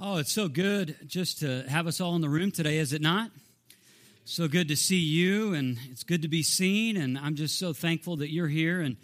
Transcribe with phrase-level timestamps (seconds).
[0.00, 3.00] Oh, it's so good just to have us all in the room today, is it
[3.00, 3.30] not?
[4.24, 6.96] So good to see you, and it's good to be seen.
[6.96, 8.96] And I'm just so thankful that you're here and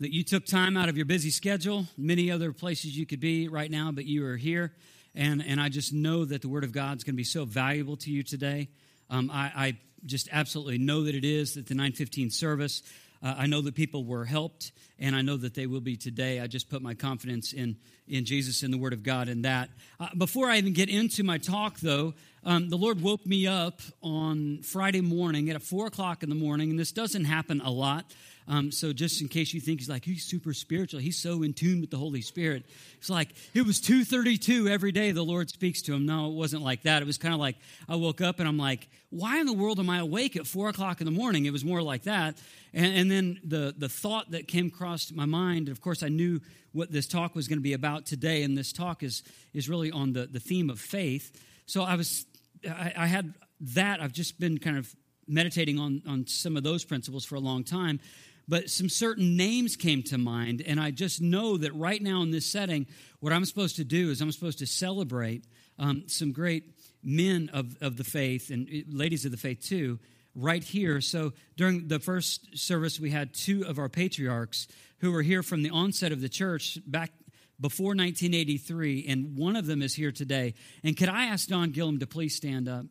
[0.00, 3.46] that you took time out of your busy schedule, many other places you could be
[3.46, 4.72] right now, but you are here.
[5.14, 7.44] And, and I just know that the Word of God is going to be so
[7.44, 8.68] valuable to you today.
[9.10, 12.82] Um, I, I just absolutely know that it is that the 915 service.
[13.22, 16.40] Uh, I know that people were helped, and I know that they will be today.
[16.40, 17.76] I just put my confidence in,
[18.06, 19.70] in Jesus and the Word of God in that.
[19.98, 22.14] Uh, before I even get into my talk, though,
[22.44, 26.70] um, the Lord woke me up on Friday morning at 4 o'clock in the morning,
[26.70, 28.04] and this doesn't happen a lot.
[28.48, 31.52] Um, so just in case you think he's like he's super spiritual, he's so in
[31.52, 32.64] tune with the Holy Spirit.
[32.96, 35.12] It's like it was two thirty two every day.
[35.12, 36.06] The Lord speaks to him.
[36.06, 37.02] No, it wasn't like that.
[37.02, 37.56] It was kind of like
[37.90, 40.70] I woke up and I'm like, why in the world am I awake at four
[40.70, 41.44] o'clock in the morning?
[41.44, 42.38] It was more like that.
[42.72, 45.68] And, and then the the thought that came across my mind.
[45.68, 46.40] And of course, I knew
[46.72, 49.90] what this talk was going to be about today, and this talk is is really
[49.90, 51.38] on the the theme of faith.
[51.66, 52.24] So I was
[52.66, 54.00] I, I had that.
[54.00, 54.96] I've just been kind of
[55.26, 58.00] meditating on on some of those principles for a long time
[58.48, 62.30] but some certain names came to mind, and I just know that right now in
[62.30, 62.86] this setting,
[63.20, 65.44] what I'm supposed to do is I'm supposed to celebrate
[65.78, 66.64] um, some great
[67.02, 69.98] men of, of the faith and uh, ladies of the faith too,
[70.34, 71.00] right here.
[71.00, 74.66] So during the first service, we had two of our patriarchs
[75.00, 77.12] who were here from the onset of the church back
[77.60, 80.54] before 1983, and one of them is here today.
[80.82, 82.86] And could I ask Don Gillum to please stand up?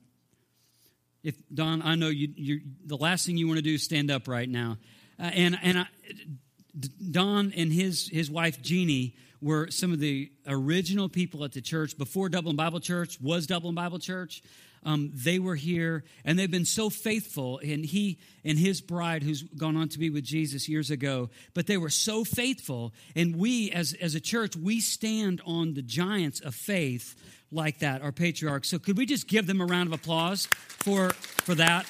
[1.23, 4.27] If Don, I know you, the last thing you want to do is stand up
[4.27, 4.77] right now.
[5.19, 5.87] Uh, and and I,
[7.11, 11.97] Don and his his wife Jeannie were some of the original people at the church
[11.97, 14.41] before Dublin Bible Church was Dublin Bible Church.
[14.83, 19.41] Um, they were here and they've been so faithful and he and his bride who's
[19.43, 23.71] gone on to be with jesus years ago but they were so faithful and we
[23.71, 27.15] as, as a church we stand on the giants of faith
[27.51, 31.09] like that our patriarchs so could we just give them a round of applause for
[31.09, 31.85] for that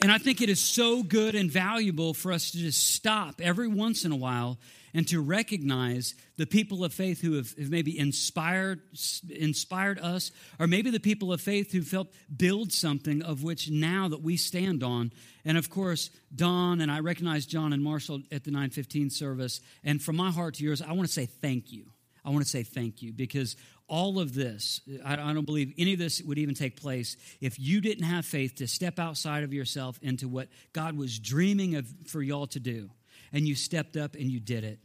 [0.00, 3.66] And I think it is so good and valuable for us to just stop every
[3.66, 4.58] once in a while
[4.94, 8.80] and to recognize the people of faith who have, have, maybe inspired
[9.28, 14.08] inspired us or maybe the people of faith who've helped build something of which now
[14.08, 15.12] that we stand on.
[15.44, 19.60] And of course don and i recognize john and marshall at the 915 service.
[19.82, 21.86] And from my heart to yours i want to say thank you.
[22.24, 23.56] I want to say thank you because
[23.88, 27.80] all of this, I don't believe any of this would even take place if you
[27.80, 32.22] didn't have faith to step outside of yourself into what God was dreaming of for
[32.22, 32.90] y'all to do.
[33.32, 34.78] And you stepped up and you did it.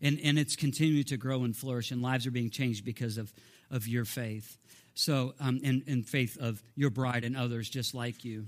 [0.00, 3.32] And, and it's continuing to grow and flourish, and lives are being changed because of,
[3.70, 4.56] of your faith.
[4.94, 8.46] So, um, and, and faith of your bride and others just like you.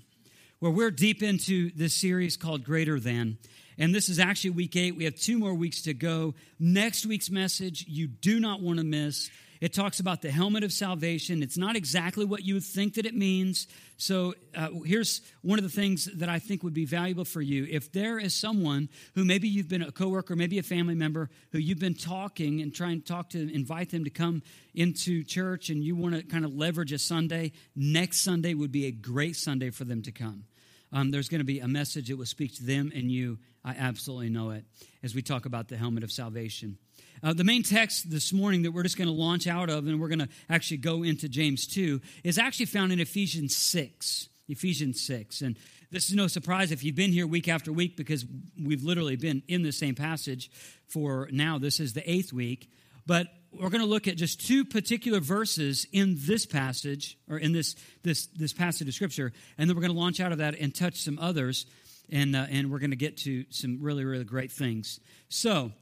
[0.60, 3.38] Well, we're deep into this series called Greater Than.
[3.78, 4.94] And this is actually week eight.
[4.94, 6.34] We have two more weeks to go.
[6.58, 9.30] Next week's message, you do not want to miss.
[9.60, 11.42] It talks about the helmet of salvation.
[11.42, 13.66] It's not exactly what you would think that it means.
[13.98, 17.66] So uh, here's one of the things that I think would be valuable for you.
[17.70, 21.58] If there is someone who maybe you've been a coworker, maybe a family member, who
[21.58, 24.42] you've been talking and trying to talk to, invite them to come
[24.74, 28.86] into church, and you want to kind of leverage a Sunday, next Sunday would be
[28.86, 30.44] a great Sunday for them to come.
[30.92, 33.38] Um, there's going to be a message that will speak to them and you.
[33.64, 34.64] I absolutely know it
[35.02, 36.78] as we talk about the helmet of salvation.
[37.22, 40.00] Uh, the main text this morning that we're just going to launch out of, and
[40.00, 44.28] we're going to actually go into James 2, is actually found in Ephesians 6.
[44.48, 45.42] Ephesians 6.
[45.42, 45.56] And
[45.90, 48.24] this is no surprise if you've been here week after week because
[48.62, 50.50] we've literally been in the same passage
[50.88, 51.58] for now.
[51.58, 52.70] This is the eighth week.
[53.06, 57.52] But we're going to look at just two particular verses in this passage, or in
[57.52, 60.54] this, this, this passage of Scripture, and then we're going to launch out of that
[60.58, 61.66] and touch some others,
[62.10, 65.00] and, uh, and we're going to get to some really, really great things.
[65.28, 65.72] So,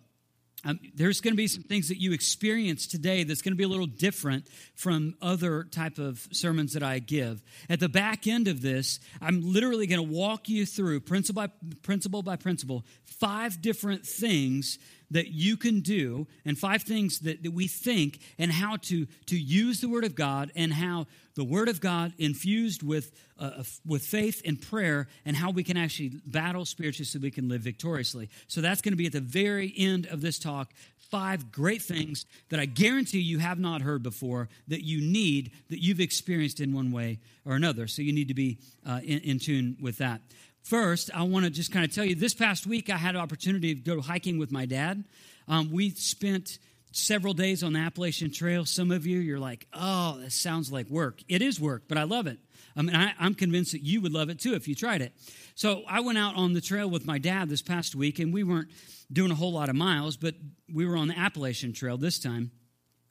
[0.65, 3.63] um, there's going to be some things that you experience today that's going to be
[3.63, 8.49] a little different from other type of sermons that i give at the back end
[8.49, 11.53] of this i'm literally going to walk you through principle by
[11.83, 14.79] principle by principle five different things
[15.11, 19.39] that you can do and five things that, that we think and how to, to
[19.39, 24.03] use the Word of God and how the Word of God infused with, uh, with
[24.03, 28.29] faith and prayer and how we can actually battle spiritually so we can live victoriously.
[28.49, 30.73] So that's going to be at the very end of this talk.
[31.11, 35.83] Five great things that I guarantee you have not heard before that you need, that
[35.83, 37.87] you've experienced in one way or another.
[37.87, 40.21] So you need to be uh, in, in tune with that.
[40.69, 43.23] First, I want to just kind of tell you this past week I had an
[43.23, 45.03] opportunity to go hiking with my dad.
[45.49, 46.59] Um, we spent
[46.93, 48.67] several days on the Appalachian Trail.
[48.67, 51.23] Some of you, you're like, oh, that sounds like work.
[51.27, 52.37] It is work, but I love it.
[52.77, 55.15] I mean, I, I'm convinced that you would love it too if you tried it.
[55.55, 58.45] So I went out on the trail with my dad this past week, and we
[58.45, 58.69] weren't
[59.11, 60.35] doing a whole lot of miles, but
[60.71, 62.51] we were on the Appalachian Trail this time.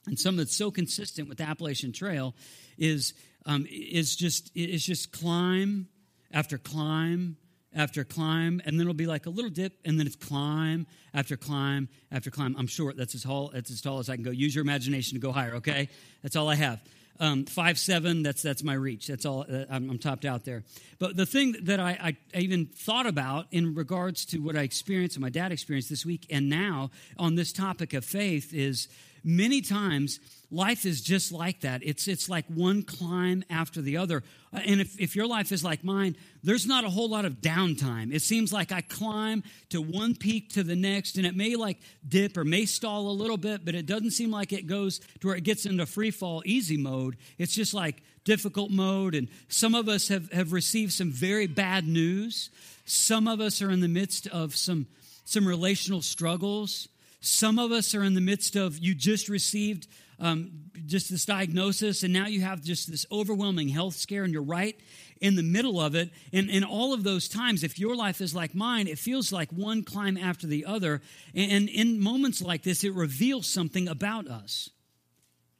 [0.06, 2.36] And something that's so consistent with the Appalachian Trail
[2.78, 3.14] is
[3.46, 5.88] um, is just is just climb
[6.32, 7.36] after climb
[7.74, 11.36] after climb, and then it'll be like a little dip, and then it's climb after
[11.36, 12.56] climb after climb.
[12.58, 12.96] I'm short.
[12.96, 13.50] That's as tall.
[13.52, 14.30] That's as tall as I can go.
[14.30, 15.56] Use your imagination to go higher.
[15.56, 15.88] Okay,
[16.22, 16.80] that's all I have.
[17.20, 18.22] Um, five seven.
[18.22, 19.08] That's that's my reach.
[19.08, 19.44] That's all.
[19.50, 20.62] Uh, I'm, I'm, topped out there.
[20.98, 25.16] But the thing that I, I, even thought about in regards to what I experienced
[25.16, 28.86] and my dad experienced this week, and now on this topic of faith, is
[29.24, 30.20] many times
[30.50, 31.82] life is just like that.
[31.84, 34.22] It's, it's like one climb after the other.
[34.52, 37.34] Uh, and if, if your life is like mine, there's not a whole lot of
[37.34, 38.12] downtime.
[38.14, 41.78] It seems like I climb to one peak to the next, and it may like
[42.06, 45.26] dip or may stall a little bit, but it doesn't seem like it goes to
[45.26, 47.16] where it gets into free fall easy mode.
[47.36, 49.14] It's just like difficult mode.
[49.14, 52.50] And some of us have, have received some very bad news.
[52.84, 54.86] Some of us are in the midst of some,
[55.24, 56.88] some relational struggles.
[57.20, 59.88] Some of us are in the midst of you just received
[60.20, 60.50] um,
[60.86, 64.78] just this diagnosis, and now you have just this overwhelming health scare, and you're right
[65.20, 66.10] in the middle of it.
[66.32, 69.50] And in all of those times, if your life is like mine, it feels like
[69.52, 71.02] one climb after the other.
[71.34, 74.70] And in moments like this, it reveals something about us.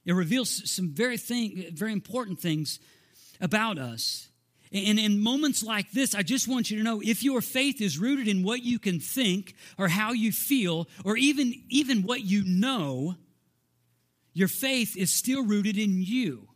[0.05, 2.81] It reveals some very thing, very important things
[3.41, 4.28] about us.
[4.73, 7.99] And in moments like this, I just want you to know if your faith is
[7.99, 12.44] rooted in what you can think or how you feel or even, even what you
[12.44, 13.17] know,
[14.35, 16.49] your faith is still rooted in you.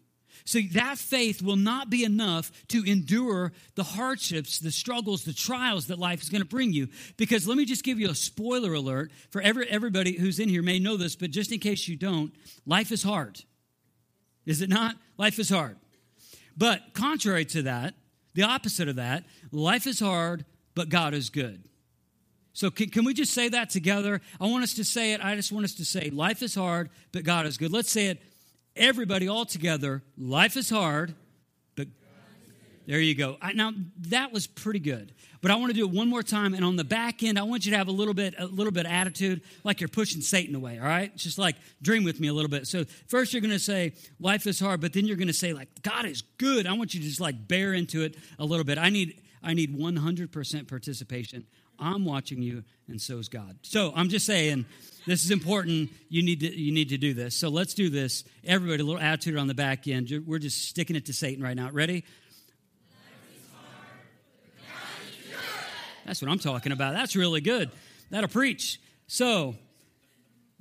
[0.44, 5.86] So that faith will not be enough to endure the hardships, the struggles, the trials
[5.86, 6.88] that life is going to bring you.
[7.16, 10.62] Because let me just give you a spoiler alert for every, everybody who's in here
[10.62, 12.32] may know this, but just in case you don't,
[12.66, 13.40] life is hard.
[14.44, 14.96] Is it not?
[15.16, 15.76] Life is hard.
[16.56, 17.94] But contrary to that,
[18.34, 20.44] the opposite of that, life is hard,
[20.74, 21.64] but God is good.
[22.54, 24.20] So, can, can, we just say that together?
[24.40, 25.24] I want us to say it.
[25.24, 27.72] I just want us to say, life is hard, but God is good.
[27.72, 28.20] Let's say it,
[28.76, 30.02] everybody, all together.
[30.18, 31.14] Life is hard,
[32.86, 33.36] there you go.
[33.40, 33.72] I, now,
[34.08, 35.12] that was pretty good.
[35.40, 36.54] But I want to do it one more time.
[36.54, 38.72] And on the back end, I want you to have a little bit, a little
[38.72, 41.14] bit attitude, like you're pushing Satan away, all right?
[41.16, 42.66] Just like dream with me a little bit.
[42.66, 45.52] So, first, you're going to say, life is hard, but then you're going to say,
[45.52, 46.66] like, God is good.
[46.66, 48.78] I want you to just like bear into it a little bit.
[48.78, 51.46] I need, I need 100% participation.
[51.78, 53.58] I'm watching you, and so is God.
[53.62, 54.66] So I'm just saying,
[55.06, 55.90] this is important.
[56.08, 57.34] You need to you need to do this.
[57.34, 58.24] So let's do this.
[58.44, 60.12] Everybody, a little attitude on the back end.
[60.26, 61.70] We're just sticking it to Satan right now.
[61.72, 62.04] Ready?
[66.06, 66.94] That's what I'm talking about.
[66.94, 67.70] That's really good.
[68.10, 68.80] That'll preach.
[69.06, 69.56] So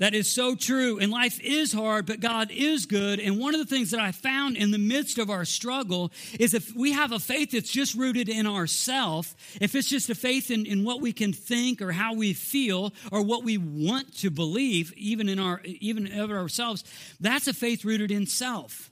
[0.01, 0.97] that is so true.
[0.97, 3.19] And life is hard, but God is good.
[3.19, 6.55] And one of the things that I found in the midst of our struggle is
[6.55, 10.49] if we have a faith that's just rooted in ourself, if it's just a faith
[10.49, 14.31] in, in what we can think or how we feel or what we want to
[14.31, 16.83] believe, even in our even of ourselves,
[17.19, 18.89] that's a faith rooted in self.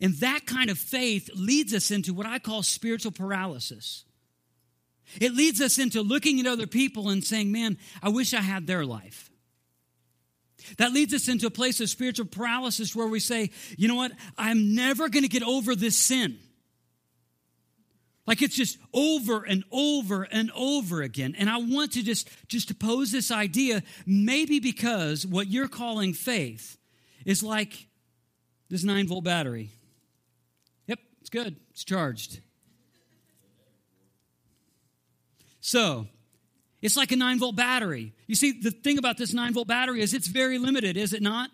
[0.00, 4.04] And that kind of faith leads us into what I call spiritual paralysis.
[5.20, 8.66] It leads us into looking at other people and saying, man, I wish I had
[8.66, 9.30] their life.
[10.78, 14.12] That leads us into a place of spiritual paralysis where we say, you know what?
[14.38, 16.38] I'm never going to get over this sin.
[18.26, 21.34] Like it's just over and over and over again.
[21.36, 26.78] And I want to just, just pose this idea, maybe because what you're calling faith
[27.26, 27.86] is like
[28.70, 29.70] this nine volt battery.
[30.86, 31.56] Yep, it's good.
[31.70, 32.40] It's charged.
[35.66, 36.08] So,
[36.82, 38.12] it's like a nine volt battery.
[38.26, 41.22] You see, the thing about this nine volt battery is it's very limited, is it
[41.22, 41.48] not?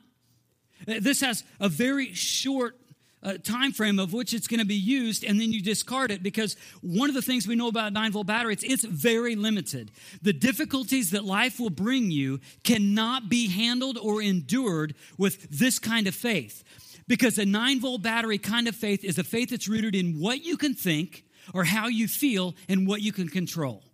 [0.88, 2.76] Uh, this has a very short
[3.22, 6.24] uh, time frame of which it's going to be used and then you discard it
[6.24, 9.90] because one of the things we know about 9 volt batteries it's very limited
[10.22, 16.06] the difficulties that life will bring you cannot be handled or endured with this kind
[16.06, 16.64] of faith
[17.06, 20.42] because a 9 volt battery kind of faith is a faith that's rooted in what
[20.42, 23.84] you can think or how you feel and what you can control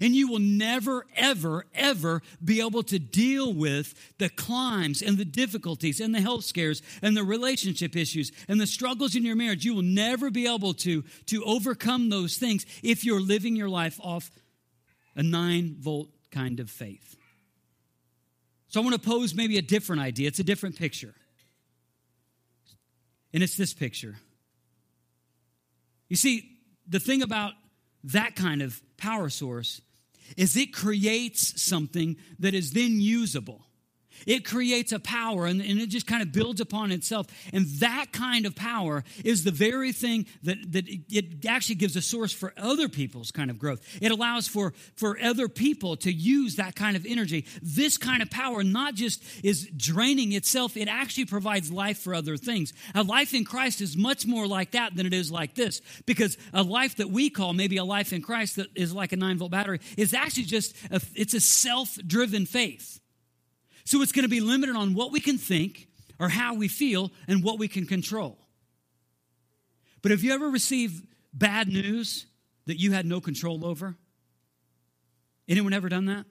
[0.00, 5.24] and you will never, ever, ever be able to deal with the climbs and the
[5.24, 9.64] difficulties and the health scares and the relationship issues and the struggles in your marriage.
[9.64, 13.98] You will never be able to, to overcome those things if you're living your life
[14.02, 14.30] off
[15.14, 17.16] a nine volt kind of faith.
[18.68, 20.28] So I want to pose maybe a different idea.
[20.28, 21.14] It's a different picture.
[23.34, 24.16] And it's this picture.
[26.08, 26.58] You see,
[26.88, 27.52] the thing about
[28.04, 29.80] that kind of power source
[30.36, 33.66] is it creates something that is then usable.
[34.26, 37.26] It creates a power and, and, it just kind of builds upon itself.
[37.52, 42.02] And that kind of power is the very thing that, that it actually gives a
[42.02, 43.80] source for other people's kind of growth.
[44.00, 47.46] It allows for, for other people to use that kind of energy.
[47.62, 52.36] This kind of power not just is draining itself, it actually provides life for other
[52.36, 52.72] things.
[52.94, 56.36] A life in Christ is much more like that than it is like this because
[56.52, 59.38] a life that we call maybe a life in Christ that is like a nine
[59.38, 63.01] volt battery is actually just, a, it's a self driven faith.
[63.84, 67.10] So it's going to be limited on what we can think or how we feel
[67.26, 68.38] and what we can control.
[70.02, 72.26] But have you ever received bad news
[72.66, 73.96] that you had no control over?
[75.48, 76.26] Anyone ever done that?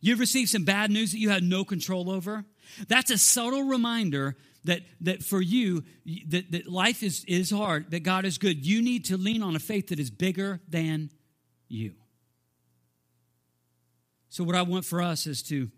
[0.00, 2.44] You've received some bad news that you had no control over?
[2.86, 5.84] That's a subtle reminder that, that for you,
[6.28, 8.64] that, that life is, is hard, that God is good.
[8.64, 11.10] You need to lean on a faith that is bigger than
[11.68, 11.94] you.
[14.28, 15.70] So, what I want for us is to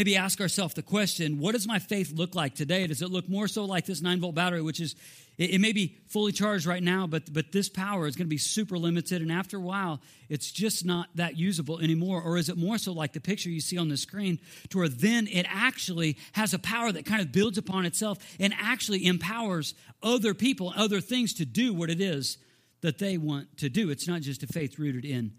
[0.00, 2.86] maybe ask ourselves the question what does my faith look like today?
[2.86, 4.96] Does it look more so like this 9 volt battery which is
[5.36, 8.30] it, it, may be fully charged right now but but this power is going to
[8.30, 12.48] be super limited and after a while it's just not that usable anymore or is
[12.48, 14.38] it more so like the picture you see on the screen
[14.70, 18.54] to where then it actually has a power that kind of builds upon itself and
[18.58, 22.38] actually empowers other people other things to do what it is
[22.80, 23.90] that they want to do.
[23.90, 25.32] It's not just a faith rooted in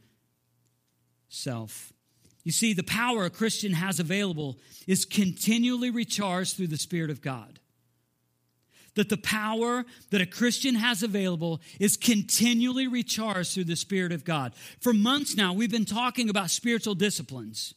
[1.30, 1.92] self
[2.44, 4.58] you see, the power a Christian has available
[4.88, 7.60] is continually recharged through the Spirit of God.
[8.96, 14.26] That the power that a Christian has available is continually recharged through the Spirit of
[14.26, 14.54] God.
[14.80, 17.74] For months now, we've been talking about spiritual disciplines.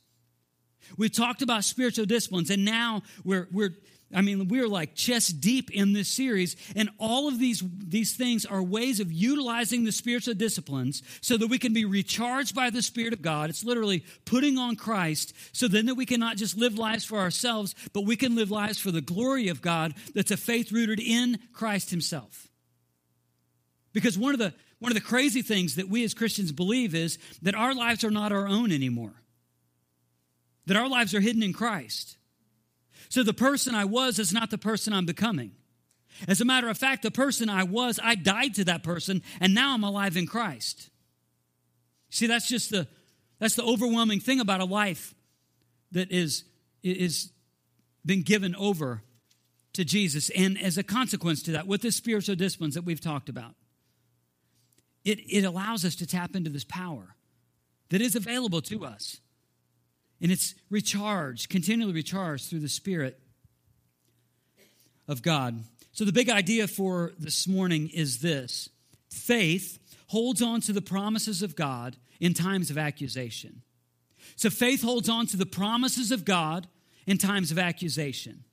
[0.97, 3.75] We've talked about spiritual disciplines, and now we're, we're
[4.13, 8.45] I mean, we're like chest deep in this series, and all of these, these things
[8.45, 12.83] are ways of utilizing the spiritual disciplines so that we can be recharged by the
[12.83, 13.51] Spirit of God.
[13.51, 17.19] It's literally putting on Christ so then that we can not just live lives for
[17.19, 21.01] ourselves, but we can live lives for the glory of God that's a faith rooted
[21.01, 22.49] in Christ Himself.
[23.93, 27.19] Because one of the one of the crazy things that we as Christians believe is
[27.41, 29.15] that our lives are not our own anymore.
[30.67, 32.19] That our lives are hidden in Christ.
[33.09, 35.53] So the person I was is not the person I'm becoming.
[36.29, 39.55] As a matter of fact, the person I was, I died to that person, and
[39.55, 40.91] now I'm alive in Christ.
[42.11, 42.87] See, that's just the
[43.41, 45.15] that's the overwhelming thing about a life
[45.93, 46.45] that is
[46.83, 47.31] is
[48.07, 49.03] been given over
[49.73, 50.31] to Jesus.
[50.31, 53.55] And as a consequence to that, with the spiritual disciplines that we've talked about,
[55.05, 57.17] it, it allows us to tap into this power
[57.91, 59.21] that is available to us.
[60.21, 63.19] And it's recharged, continually recharged through the Spirit
[65.09, 65.63] of God.
[65.93, 68.69] So, the big idea for this morning is this
[69.11, 69.79] faith
[70.09, 73.63] holds on to the promises of God in times of accusation.
[74.37, 76.67] So, faith holds on to the promises of God
[77.07, 78.45] in times of accusation.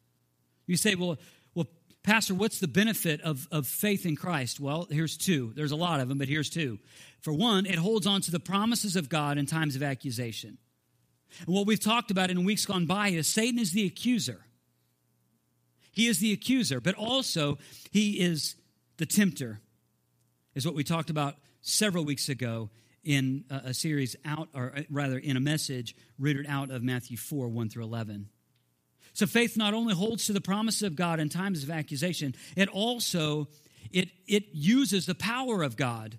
[0.68, 1.18] You say, well,
[1.56, 1.68] well,
[2.03, 4.60] Pastor, what's the benefit of, of faith in Christ?
[4.60, 5.53] Well, here's two.
[5.56, 6.80] There's a lot of them, but here's two.
[7.22, 10.58] For one, it holds on to the promises of God in times of accusation.
[11.45, 14.45] And what we've talked about in weeks gone by is Satan is the accuser.
[15.91, 17.57] He is the accuser, but also
[17.91, 18.55] he is
[18.97, 19.59] the tempter,
[20.55, 22.69] is what we talked about several weeks ago
[23.03, 27.47] in a, series out, or uh, rather in a message rooted out of Matthew 4
[27.47, 28.29] 1 through 11.
[29.13, 32.69] So faith not only holds to the promises of God in times of accusation, it
[32.69, 33.47] also
[33.91, 36.17] it, it uses the power of God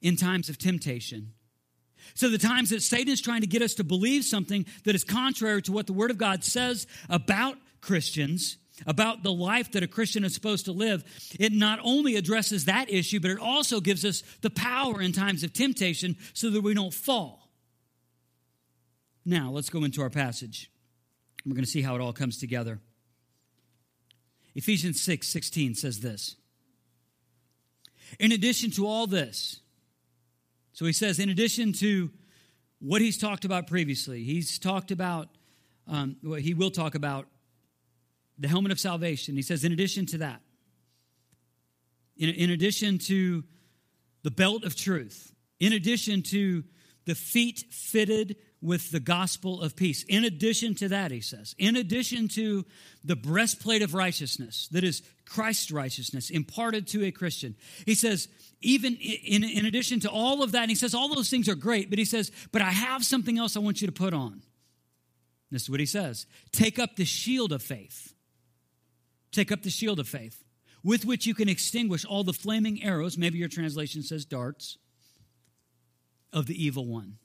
[0.00, 1.34] in times of temptation.
[2.14, 5.04] So, the times that Satan is trying to get us to believe something that is
[5.04, 8.56] contrary to what the Word of God says about Christians,
[8.86, 11.04] about the life that a Christian is supposed to live,
[11.38, 15.42] it not only addresses that issue, but it also gives us the power in times
[15.42, 17.50] of temptation so that we don't fall.
[19.24, 20.70] Now, let's go into our passage.
[21.46, 22.80] We're going to see how it all comes together.
[24.54, 26.36] Ephesians 6 16 says this
[28.18, 29.60] In addition to all this,
[30.72, 32.10] so he says, in addition to
[32.80, 35.28] what he's talked about previously, he's talked about,
[35.86, 37.26] um, well, he will talk about
[38.38, 39.36] the helmet of salvation.
[39.36, 40.40] He says, in addition to that,
[42.16, 43.44] in, in addition to
[44.22, 46.64] the belt of truth, in addition to
[47.04, 50.04] the feet fitted with the gospel of peace.
[50.04, 52.64] In addition to that, he says, in addition to
[53.04, 58.28] the breastplate of righteousness that is Christ's righteousness imparted to a Christian, he says,
[58.60, 61.90] even in, in addition to all of that, he says, all those things are great,
[61.90, 64.42] but he says, but I have something else I want you to put on.
[65.50, 68.14] This is what he says take up the shield of faith.
[69.32, 70.44] Take up the shield of faith,
[70.84, 74.76] with which you can extinguish all the flaming arrows, maybe your translation says darts,
[76.32, 77.16] of the evil one.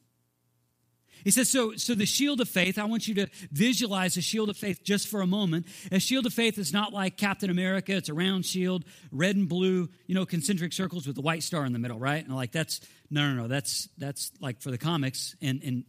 [1.23, 4.49] He says, so, so the shield of faith, I want you to visualize a shield
[4.49, 5.67] of faith just for a moment.
[5.91, 7.95] A shield of faith is not like Captain America.
[7.95, 11.65] It's a round shield, red and blue, you know, concentric circles with the white star
[11.65, 12.23] in the middle, right?
[12.23, 15.83] And like, that's, no, no, no, that's, that's like for the comics and, and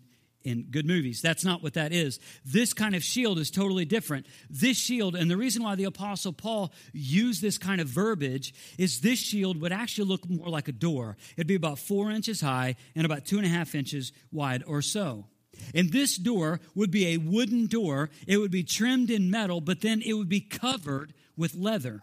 [0.49, 1.21] in good movies.
[1.23, 2.19] That's not what that is.
[2.45, 4.27] This kind of shield is totally different.
[4.49, 9.01] This shield, and the reason why the Apostle Paul used this kind of verbiage is
[9.01, 11.17] this shield would actually look more like a door.
[11.37, 14.83] It'd be about four inches high and about two and a half inches wide or
[14.83, 15.27] so.
[15.75, 18.11] And this door would be a wooden door.
[18.27, 22.03] It would be trimmed in metal, but then it would be covered with leather.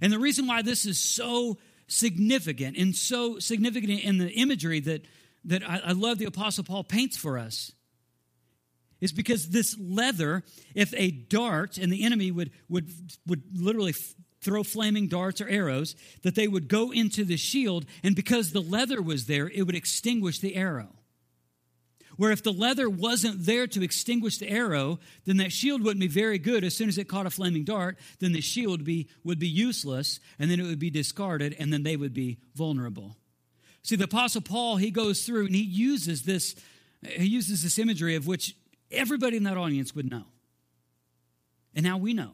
[0.00, 1.58] And the reason why this is so
[1.88, 5.02] significant and so significant in the imagery that
[5.44, 7.72] that I, I love the Apostle Paul paints for us
[9.00, 10.42] is because this leather,
[10.74, 12.90] if a dart, and the enemy would, would,
[13.26, 17.86] would literally f- throw flaming darts or arrows, that they would go into the shield,
[18.02, 20.88] and because the leather was there, it would extinguish the arrow.
[22.16, 26.08] Where if the leather wasn't there to extinguish the arrow, then that shield wouldn't be
[26.08, 26.64] very good.
[26.64, 30.18] As soon as it caught a flaming dart, then the shield be, would be useless,
[30.36, 33.17] and then it would be discarded, and then they would be vulnerable.
[33.88, 36.54] See, the Apostle Paul, he goes through and he uses this,
[37.02, 38.54] he uses this imagery of which
[38.90, 40.24] everybody in that audience would know.
[41.74, 42.32] And now we know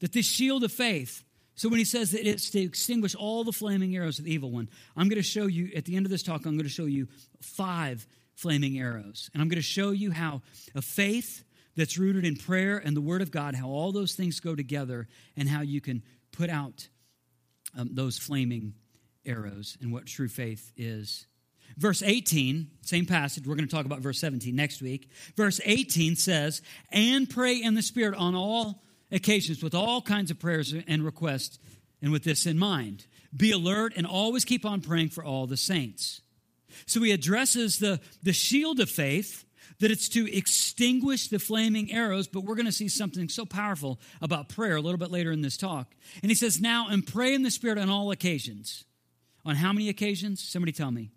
[0.00, 1.24] that this shield of faith,
[1.54, 4.50] so when he says that it's to extinguish all the flaming arrows of the evil
[4.50, 6.68] one, I'm going to show you, at the end of this talk, I'm going to
[6.68, 7.08] show you
[7.40, 9.30] five flaming arrows.
[9.32, 10.42] And I'm going to show you how
[10.74, 11.42] a faith
[11.74, 15.08] that's rooted in prayer and the Word of God, how all those things go together,
[15.38, 16.86] and how you can put out
[17.78, 18.74] um, those flaming
[19.26, 21.26] arrows and what true faith is.
[21.76, 25.10] Verse 18, same passage, we're going to talk about verse 17 next week.
[25.36, 26.62] Verse 18 says,
[26.92, 31.58] And pray in the Spirit on all occasions with all kinds of prayers and requests,
[32.00, 33.06] and with this in mind.
[33.34, 36.20] Be alert and always keep on praying for all the saints.
[36.86, 39.44] So he addresses the, the shield of faith,
[39.80, 43.98] that it's to extinguish the flaming arrows, but we're going to see something so powerful
[44.20, 45.94] about prayer a little bit later in this talk.
[46.22, 48.84] And he says, Now, and pray in the Spirit on all occasions.
[49.44, 50.42] On how many occasions?
[50.42, 51.10] Somebody tell me.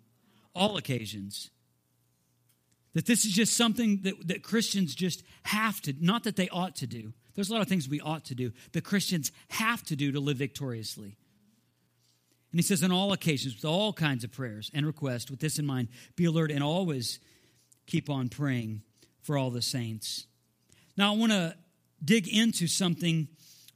[0.54, 1.50] All occasions.
[2.94, 6.76] That this is just something that, that Christians just have to, not that they ought
[6.76, 7.12] to do.
[7.34, 10.20] There's a lot of things we ought to do, that Christians have to do to
[10.20, 11.16] live victoriously.
[12.50, 15.58] And he says, on all occasions, with all kinds of prayers and requests, with this
[15.58, 17.20] in mind, be alert and always
[17.86, 18.82] keep on praying
[19.22, 20.26] for all the saints.
[20.96, 21.54] Now, I want to
[22.02, 23.28] dig into something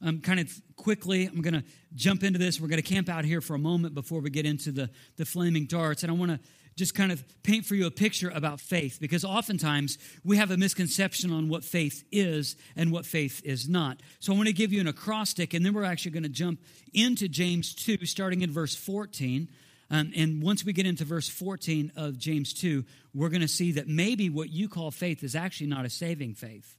[0.03, 1.25] um, kind of quickly.
[1.25, 1.63] I'm going to
[1.95, 2.59] jump into this.
[2.59, 5.25] We're going to camp out here for a moment before we get into the, the
[5.25, 6.03] flaming darts.
[6.03, 6.39] And I want to
[6.75, 10.57] just kind of paint for you a picture about faith because oftentimes we have a
[10.57, 14.01] misconception on what faith is and what faith is not.
[14.19, 16.59] So I want to give you an acrostic, and then we're actually going to jump
[16.93, 19.49] into James 2, starting in verse 14.
[19.91, 23.73] Um, and once we get into verse 14 of James 2, we're going to see
[23.73, 26.75] that maybe what you call faith is actually not a saving faith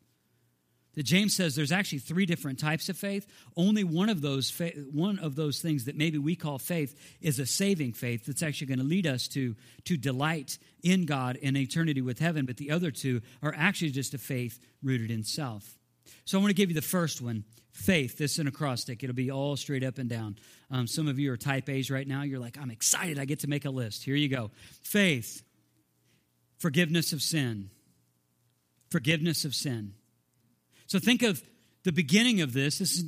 [0.95, 3.27] that James says there's actually three different types of faith.
[3.57, 4.53] Only one of those
[4.93, 8.69] one of those things that maybe we call faith is a saving faith that's actually
[8.69, 12.47] going to lead us to to delight in God and eternity with heaven.
[12.47, 15.79] But the other two are actually just a faith rooted in self.
[16.25, 18.17] So I want to give you the first one, faith.
[18.17, 19.03] This is an acrostic.
[19.03, 20.37] It'll be all straight up and down.
[20.71, 22.23] Um, some of you are type A's right now.
[22.23, 23.19] You're like, I'm excited.
[23.19, 24.05] I get to make a list.
[24.05, 24.51] Here you go.
[24.83, 25.43] Faith,
[26.59, 27.71] forgiveness of sin,
[28.91, 29.95] forgiveness of sin
[30.87, 31.43] so think of
[31.85, 32.79] the beginning of this.
[32.79, 33.05] This is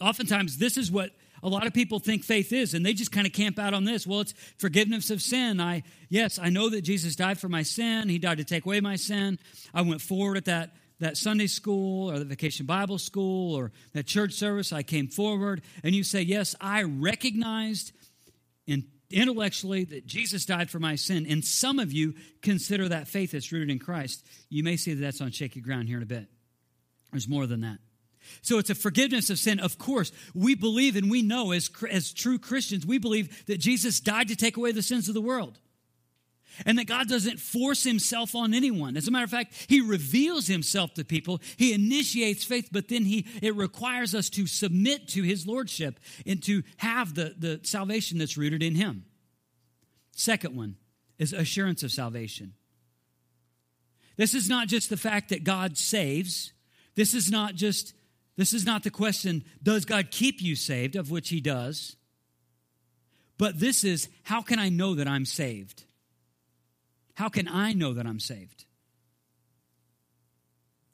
[0.00, 1.10] oftentimes this is what
[1.42, 3.84] a lot of people think faith is and they just kind of camp out on
[3.84, 4.06] this.
[4.06, 5.60] Well it's forgiveness of sin.
[5.60, 8.08] I yes i know that jesus died for my sin.
[8.08, 9.38] He died to take away my sin.
[9.72, 14.06] I went forward at that that sunday school or the vacation bible school or that
[14.06, 14.72] church service.
[14.72, 15.62] I came forward.
[15.84, 17.92] And you say yes i recognized
[18.66, 21.26] in, intellectually that jesus died for my sin.
[21.28, 24.24] And some of you consider that faith that's rooted in christ.
[24.48, 26.28] You may see that that's on shaky ground here in a bit
[27.12, 27.78] there's more than that.
[28.42, 29.60] So it's a forgiveness of sin.
[29.60, 34.00] Of course, we believe and we know as, as true Christians, we believe that Jesus
[34.00, 35.58] died to take away the sins of the world.
[36.66, 38.96] And that God doesn't force himself on anyone.
[38.96, 41.40] As a matter of fact, he reveals himself to people.
[41.56, 46.42] He initiates faith, but then he it requires us to submit to his lordship and
[46.44, 49.04] to have the, the salvation that's rooted in him.
[50.16, 50.76] Second one
[51.16, 52.54] is assurance of salvation.
[54.16, 56.52] This is not just the fact that God saves
[56.98, 57.94] this is not just,
[58.36, 61.94] this is not the question, does God keep you saved, of which He does?
[63.38, 65.84] But this is, how can I know that I'm saved?
[67.14, 68.64] How can I know that I'm saved?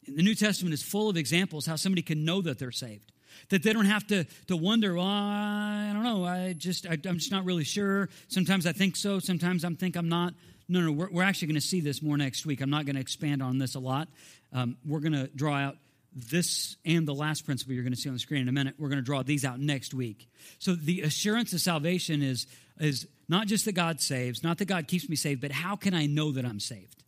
[0.07, 3.11] The New Testament is full of examples how somebody can know that they're saved.
[3.49, 7.17] That they don't have to, to wonder, well, I don't know, I just, I, I'm
[7.17, 8.11] just not really sure.
[8.29, 10.35] Sometimes I think so, sometimes I think I'm not.
[10.69, 12.61] No, no, we're, we're actually going to see this more next week.
[12.61, 14.09] I'm not going to expand on this a lot.
[14.53, 15.77] Um, we're going to draw out
[16.15, 18.75] this and the last principle you're going to see on the screen in a minute.
[18.79, 20.29] We're going to draw these out next week.
[20.59, 22.47] So the assurance of salvation is,
[22.79, 25.95] is not just that God saves, not that God keeps me saved, but how can
[25.95, 27.03] I know that I'm saved?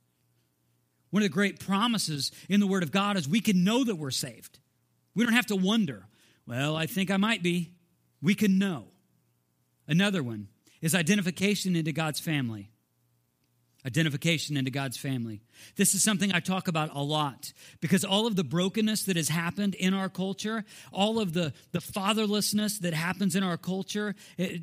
[1.11, 3.97] One of the great promises in the Word of God is we can know that
[3.97, 4.59] we're saved.
[5.14, 6.07] We don't have to wonder,
[6.47, 7.73] well, I think I might be.
[8.21, 8.88] We can know.
[9.87, 10.49] Another one
[10.83, 12.71] is identification into God's family
[13.87, 15.40] identification into God's family.
[15.77, 19.29] This is something I talk about a lot because all of the brokenness that has
[19.29, 24.62] happened in our culture, all of the, the fatherlessness that happens in our culture, it,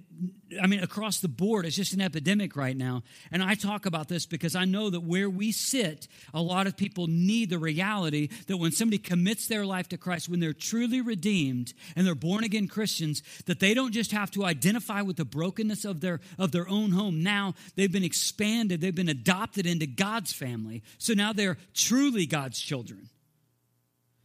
[0.62, 3.04] I mean, across the board, it's just an epidemic right now.
[3.32, 6.78] And I talk about this because I know that where we sit, a lot of
[6.78, 11.02] people need the reality that when somebody commits their life to Christ, when they're truly
[11.02, 15.26] redeemed and they're born again Christians, that they don't just have to identify with the
[15.26, 17.24] brokenness of their, of their own home.
[17.24, 20.83] Now they've been expanded, they've been adopted into God's family.
[20.98, 23.10] So now they're truly God's children.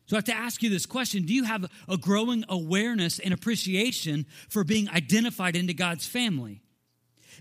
[0.07, 3.35] So I have to ask you this question Do you have a growing awareness and
[3.35, 6.63] appreciation for being identified into God's family?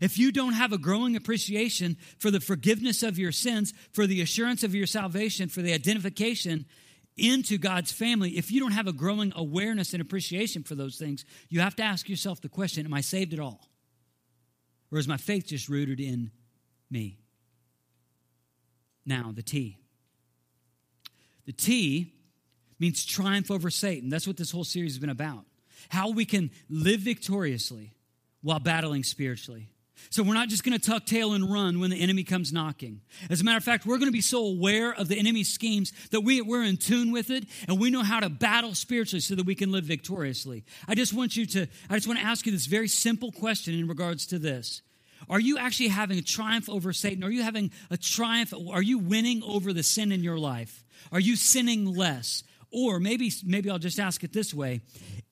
[0.02, 4.22] If you don't have a growing appreciation for the forgiveness of your sins, for the
[4.22, 6.66] assurance of your salvation, for the identification
[7.16, 11.26] into God's family, if you don't have a growing awareness and appreciation for those things,
[11.50, 13.70] you have to ask yourself the question Am I saved at all?
[14.92, 16.32] Or is my faith just rooted in
[16.92, 17.18] me?
[19.08, 19.78] Now, the T.
[21.46, 22.14] The T
[22.78, 24.10] means triumph over Satan.
[24.10, 25.46] That's what this whole series has been about.
[25.90, 27.94] How we can live victoriously
[28.42, 29.70] while battling spiritually.
[30.10, 33.02] So we're not just going to tuck tail and run when the enemy comes knocking.
[33.30, 35.92] As a matter of fact, we're going to be so aware of the enemy's schemes
[36.12, 39.36] that we, we're in tune with it and we know how to battle spiritually so
[39.36, 40.66] that we can live victoriously.
[40.88, 43.74] I just want you to, I just want to ask you this very simple question
[43.74, 44.82] in regards to this.
[45.30, 47.24] Are you actually having a triumph over Satan?
[47.24, 48.54] Are you having a triumph?
[48.54, 50.86] Are you winning over the sin in your life?
[51.12, 52.44] Are you sinning less?
[52.72, 54.82] Or maybe, maybe I'll just ask it this way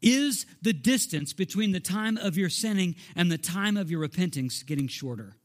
[0.01, 4.63] Is the distance between the time of your sinning and the time of your repentance
[4.63, 5.37] getting shorter?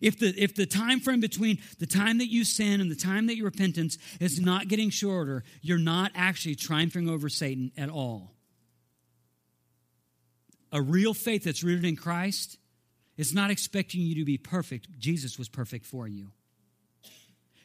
[0.00, 3.26] If the, if the time frame between the time that you sin and the time
[3.26, 8.36] that your repentance is not getting shorter, you're not actually triumphing over Satan at all.
[10.70, 12.58] A real faith that's rooted in Christ
[13.16, 14.98] is not expecting you to be perfect.
[14.98, 16.28] Jesus was perfect for you.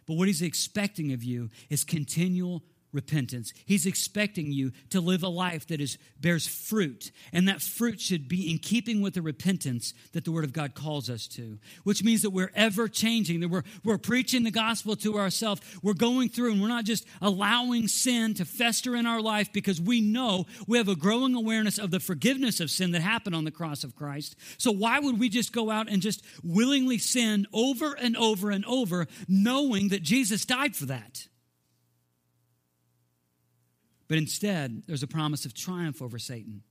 [0.05, 2.63] But what he's expecting of you is continual
[2.95, 3.53] repentance.
[3.65, 8.27] He's expecting you to live a life that is bears fruit, and that fruit should
[8.27, 11.59] be in keeping with the repentance that the Word of God calls us to.
[11.83, 15.61] Which means that we're ever changing, that we're, we're preaching the gospel to ourselves.
[15.83, 19.79] We're going through and we're not just allowing sin to fester in our life because
[19.81, 23.43] we know we have a growing awareness of the forgiveness of sin that happened on
[23.43, 24.35] the cross of Christ.
[24.57, 28.65] So why would we just go out and just willingly sin over and over and
[28.65, 31.27] over, knowing that Jesus died for that?
[34.07, 36.61] But instead, there's a promise of triumph over Satan.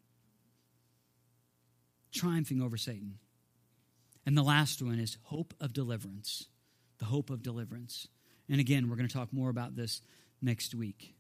[2.12, 3.18] Triumphing over Satan.
[4.25, 6.47] And the last one is hope of deliverance.
[6.99, 8.09] The hope of deliverance.
[8.49, 10.01] And again, we're going to talk more about this
[10.40, 11.14] next week.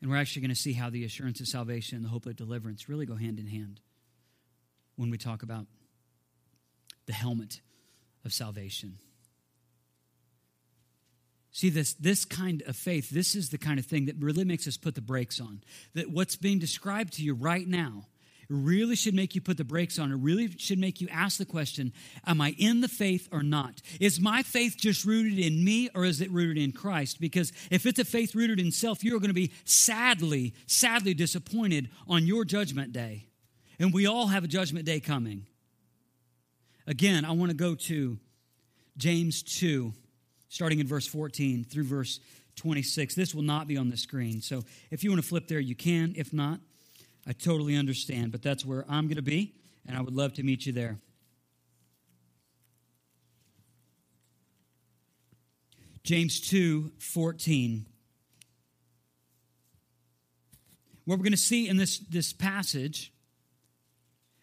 [0.00, 2.36] And we're actually going to see how the assurance of salvation and the hope of
[2.36, 3.80] deliverance really go hand in hand
[4.96, 5.66] when we talk about
[7.06, 7.60] the helmet
[8.24, 8.98] of salvation.
[11.50, 14.68] See, this, this kind of faith, this is the kind of thing that really makes
[14.68, 15.62] us put the brakes on.
[15.94, 18.06] That what's being described to you right now
[18.48, 20.10] really should make you put the brakes on.
[20.10, 21.92] It really should make you ask the question
[22.26, 23.82] Am I in the faith or not?
[24.00, 27.20] Is my faith just rooted in me or is it rooted in Christ?
[27.20, 31.88] Because if it's a faith rooted in self, you're going to be sadly, sadly disappointed
[32.06, 33.26] on your judgment day.
[33.78, 35.46] And we all have a judgment day coming.
[36.86, 38.18] Again, I want to go to
[38.96, 39.92] James 2
[40.48, 42.20] starting in verse 14 through verse
[42.56, 43.14] 26.
[43.14, 44.40] This will not be on the screen.
[44.40, 46.14] So if you want to flip there, you can.
[46.16, 46.60] If not,
[47.26, 48.32] I totally understand.
[48.32, 49.54] But that's where I'm going to be,
[49.86, 50.98] and I would love to meet you there.
[56.02, 57.84] James 2 14.
[61.04, 63.12] What we're going to see in this, this passage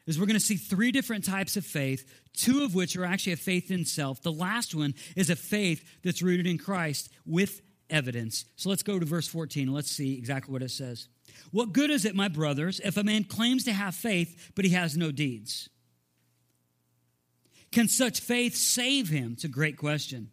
[0.06, 3.34] is we're going to see three different types of faith, two of which are actually
[3.34, 4.22] a faith in self.
[4.22, 8.46] The last one is a faith that's rooted in Christ with evidence.
[8.56, 11.08] So let's go to verse 14 and let's see exactly what it says.
[11.52, 14.72] What good is it, my brothers, if a man claims to have faith, but he
[14.72, 15.70] has no deeds?
[17.72, 19.34] Can such faith save him?
[19.34, 20.30] It's a great question.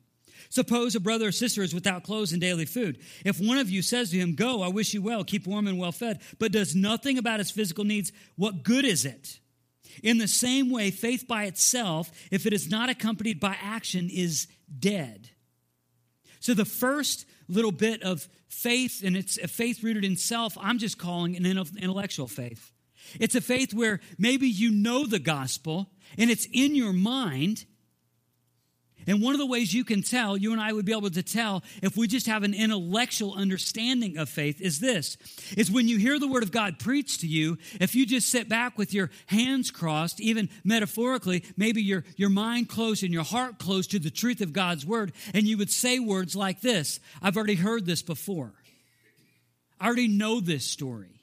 [0.48, 2.98] Suppose a brother or sister is without clothes and daily food.
[3.24, 5.78] If one of you says to him, Go, I wish you well, keep warm and
[5.78, 9.40] well fed, but does nothing about his physical needs, what good is it?
[10.02, 14.46] In the same way, faith by itself, if it is not accompanied by action, is
[14.78, 15.30] dead.
[16.40, 20.78] So the first little bit of faith, and it's a faith rooted in self, I'm
[20.78, 22.72] just calling an intellectual faith.
[23.18, 27.64] It's a faith where maybe you know the gospel and it's in your mind,
[29.06, 31.22] and one of the ways you can tell, you and I would be able to
[31.22, 35.16] tell if we just have an intellectual understanding of faith is this
[35.56, 38.48] is when you hear the word of God preached to you, if you just sit
[38.48, 43.58] back with your hands crossed, even metaphorically, maybe your, your mind closed and your heart
[43.58, 47.36] closed to the truth of God's word, and you would say words like this I've
[47.36, 48.52] already heard this before.
[49.80, 51.22] I already know this story.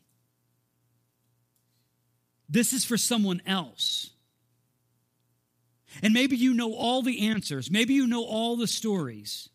[2.49, 4.09] This is for someone else.
[6.01, 7.71] And maybe you know all the answers.
[7.71, 9.49] Maybe you know all the stories.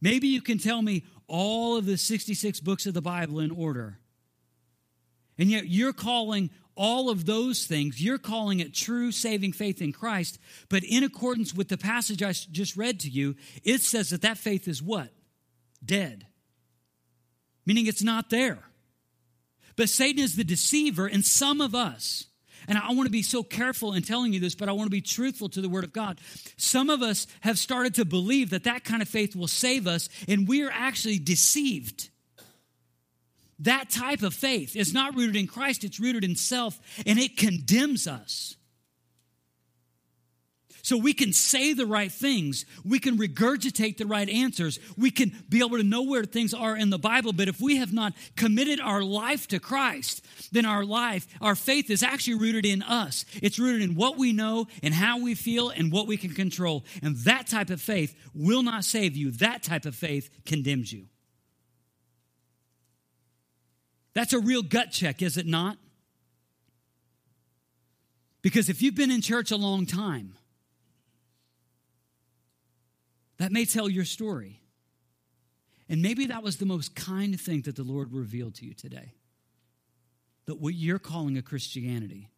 [0.00, 3.98] Maybe you can tell me all of the 66 books of the Bible in order.
[5.38, 9.92] And yet you're calling all of those things, you're calling it true saving faith in
[9.92, 10.38] Christ.
[10.68, 14.36] But in accordance with the passage I just read to you, it says that that
[14.36, 15.08] faith is what?
[15.84, 16.26] Dead.
[17.64, 18.58] Meaning it's not there.
[19.74, 22.26] But Satan is the deceiver, and some of us,
[22.68, 24.90] and I want to be so careful in telling you this, but I want to
[24.90, 26.20] be truthful to the Word of God.
[26.56, 30.08] Some of us have started to believe that that kind of faith will save us,
[30.28, 32.10] and we are actually deceived.
[33.58, 37.36] That type of faith is not rooted in Christ, it's rooted in self, and it
[37.36, 38.56] condemns us.
[40.86, 42.64] So we can say the right things.
[42.84, 44.78] We can regurgitate the right answers.
[44.96, 47.32] We can be able to know where things are in the Bible.
[47.32, 51.90] But if we have not committed our life to Christ, then our life, our faith
[51.90, 53.24] is actually rooted in us.
[53.42, 56.84] It's rooted in what we know and how we feel and what we can control.
[57.02, 59.32] And that type of faith will not save you.
[59.32, 61.06] That type of faith condemns you.
[64.14, 65.78] That's a real gut check, is it not?
[68.40, 70.36] Because if you've been in church a long time,
[73.38, 74.60] that may tell your story.
[75.88, 79.14] And maybe that was the most kind thing that the Lord revealed to you today.
[80.46, 82.30] That what you're calling a Christianity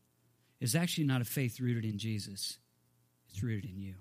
[0.60, 2.58] is actually not a faith rooted in Jesus,
[3.30, 3.94] it's rooted in you.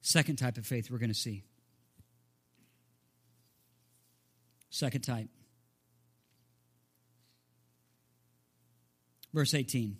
[0.00, 1.44] Second type of faith we're going to see.
[4.70, 5.28] Second type.
[9.32, 9.96] Verse 18.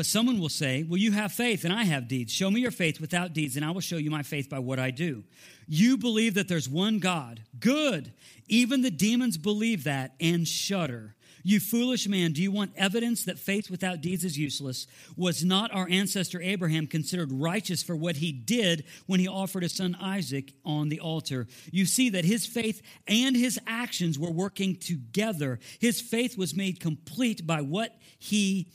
[0.00, 2.32] But someone will say, Well, you have faith and I have deeds.
[2.32, 4.78] Show me your faith without deeds, and I will show you my faith by what
[4.78, 5.24] I do.
[5.68, 7.42] You believe that there's one God.
[7.58, 8.14] Good.
[8.48, 11.16] Even the demons believe that and shudder.
[11.42, 14.86] You foolish man, do you want evidence that faith without deeds is useless?
[15.18, 19.74] Was not our ancestor Abraham considered righteous for what he did when he offered his
[19.74, 21.46] son Isaac on the altar?
[21.70, 25.58] You see that his faith and his actions were working together.
[25.78, 28.72] His faith was made complete by what he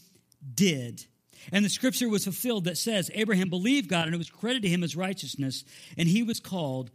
[0.53, 1.07] did.
[1.51, 4.69] And the scripture was fulfilled that says, Abraham believed God and it was credited to
[4.69, 5.63] him as righteousness,
[5.97, 6.91] and he was called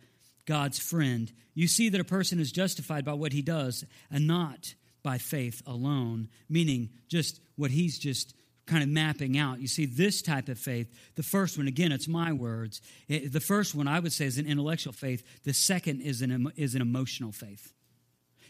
[0.47, 1.33] God's friend.
[1.55, 5.63] You see that a person is justified by what he does and not by faith
[5.67, 8.35] alone, meaning just what he's just
[8.67, 9.61] kind of mapping out.
[9.61, 12.81] You see, this type of faith, the first one, again, it's my words.
[13.09, 16.75] The first one I would say is an intellectual faith, the second is an, is
[16.75, 17.73] an emotional faith.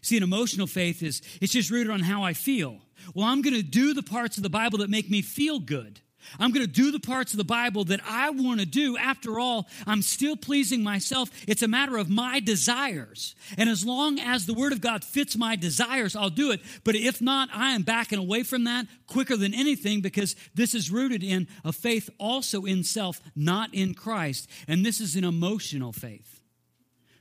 [0.03, 2.79] See, an emotional faith is it's just rooted on how I feel.
[3.15, 6.01] Well, I'm going to do the parts of the Bible that make me feel good.
[6.39, 8.97] I'm going to do the parts of the Bible that I want to do.
[8.97, 11.31] After all, I'm still pleasing myself.
[11.49, 13.35] It's a matter of my desires.
[13.57, 16.61] And as long as the Word of God fits my desires, I'll do it.
[16.85, 20.91] But if not, I am backing away from that quicker than anything because this is
[20.91, 24.49] rooted in a faith also in self, not in Christ.
[24.69, 26.41] And this is an emotional faith.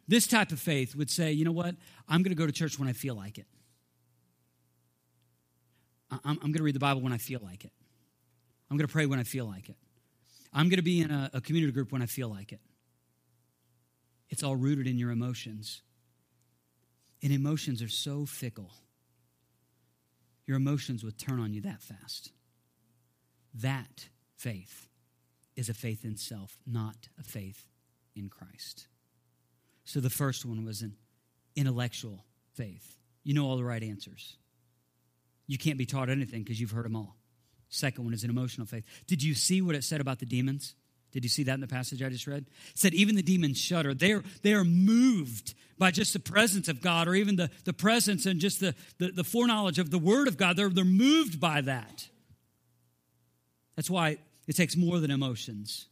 [0.07, 1.75] This type of faith would say, you know what?
[2.09, 3.45] I'm going to go to church when I feel like it.
[6.11, 7.71] I'm, going to read the Bible when I feel like it.
[8.69, 9.77] I'm going to pray when I feel like it.
[10.51, 12.61] I'm going to be in a, a community group when I feel like it.
[14.29, 15.83] It's all rooted in your emotions.
[17.21, 18.71] And emotions are so fickle.
[20.47, 22.31] Your emotions would turn on you that fast.
[23.53, 24.87] That faith
[25.55, 27.67] is a faith in self, not a faith
[28.15, 28.87] in Christ.
[29.83, 30.95] So the first one was an
[31.55, 32.97] intellectual faith.
[33.23, 34.37] You know all the right answers.
[35.47, 37.15] You can't be taught anything because you've heard them all.
[37.69, 38.85] Second one is an emotional faith.
[39.07, 40.75] Did you see what it said about the demons?
[41.11, 42.45] Did you see that in the passage I just read?
[42.71, 43.93] It said even the demons shudder.
[43.93, 47.73] They are, they are moved by just the presence of God or even the, the
[47.73, 50.55] presence and just the, the, the foreknowledge of the Word of God.
[50.55, 52.07] They're, they're moved by that.
[53.75, 55.87] That's why it takes more than emotions.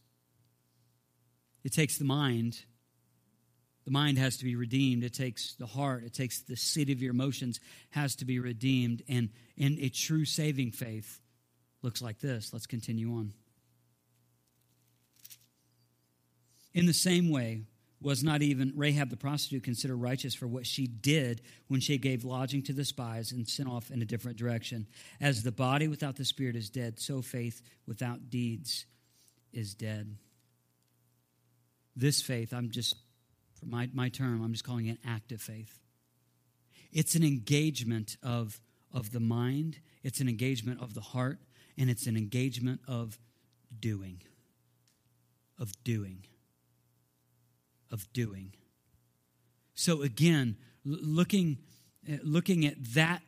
[1.64, 2.60] It takes the mind
[3.88, 5.02] The mind has to be redeemed.
[5.02, 9.02] It takes the heart, it takes the seat of your emotions, has to be redeemed.
[9.08, 11.22] And in a true saving faith
[11.80, 12.52] looks like this.
[12.52, 13.32] Let's continue on.
[16.74, 17.62] In the same way,
[17.98, 22.26] was not even Rahab the prostitute considered righteous for what she did when she gave
[22.26, 24.86] lodging to the spies and sent off in a different direction.
[25.18, 28.84] As the body without the spirit is dead, so faith without deeds
[29.50, 30.14] is dead.
[31.96, 32.94] This faith, I'm just,
[33.58, 35.78] for my, my term, I'm just calling it active faith.
[36.92, 38.60] It's an engagement of,
[38.92, 41.38] of the mind, it's an engagement of the heart,
[41.76, 43.18] and it's an engagement of
[43.80, 44.22] doing.
[45.58, 46.24] Of doing
[47.90, 48.52] of doing.
[49.74, 51.58] So again, looking,
[52.10, 53.22] uh, looking at that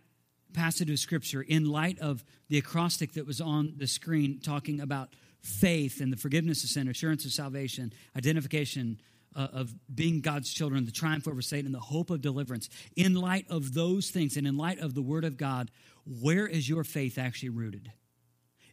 [0.53, 5.11] passage of scripture in light of the acrostic that was on the screen talking about
[5.41, 9.01] faith and the forgiveness of sin, assurance of salvation, identification
[9.35, 12.69] uh, of being God's children, the triumph over Satan, the hope of deliverance.
[12.97, 15.71] In light of those things and in light of the Word of God,
[16.05, 17.93] where is your faith actually rooted?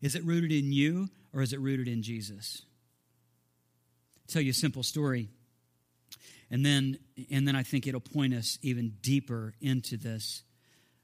[0.02, 2.64] Is it rooted in you or is it rooted in Jesus?
[4.18, 5.30] I'll tell you a simple story.
[6.50, 6.98] And then,
[7.30, 10.44] and then I think it'll point us even deeper into this.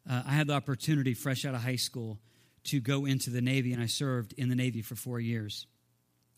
[0.10, 2.20] Uh, I had the opportunity, fresh out of high school,
[2.66, 5.68] to go into the Navy, and I served in the Navy for four years.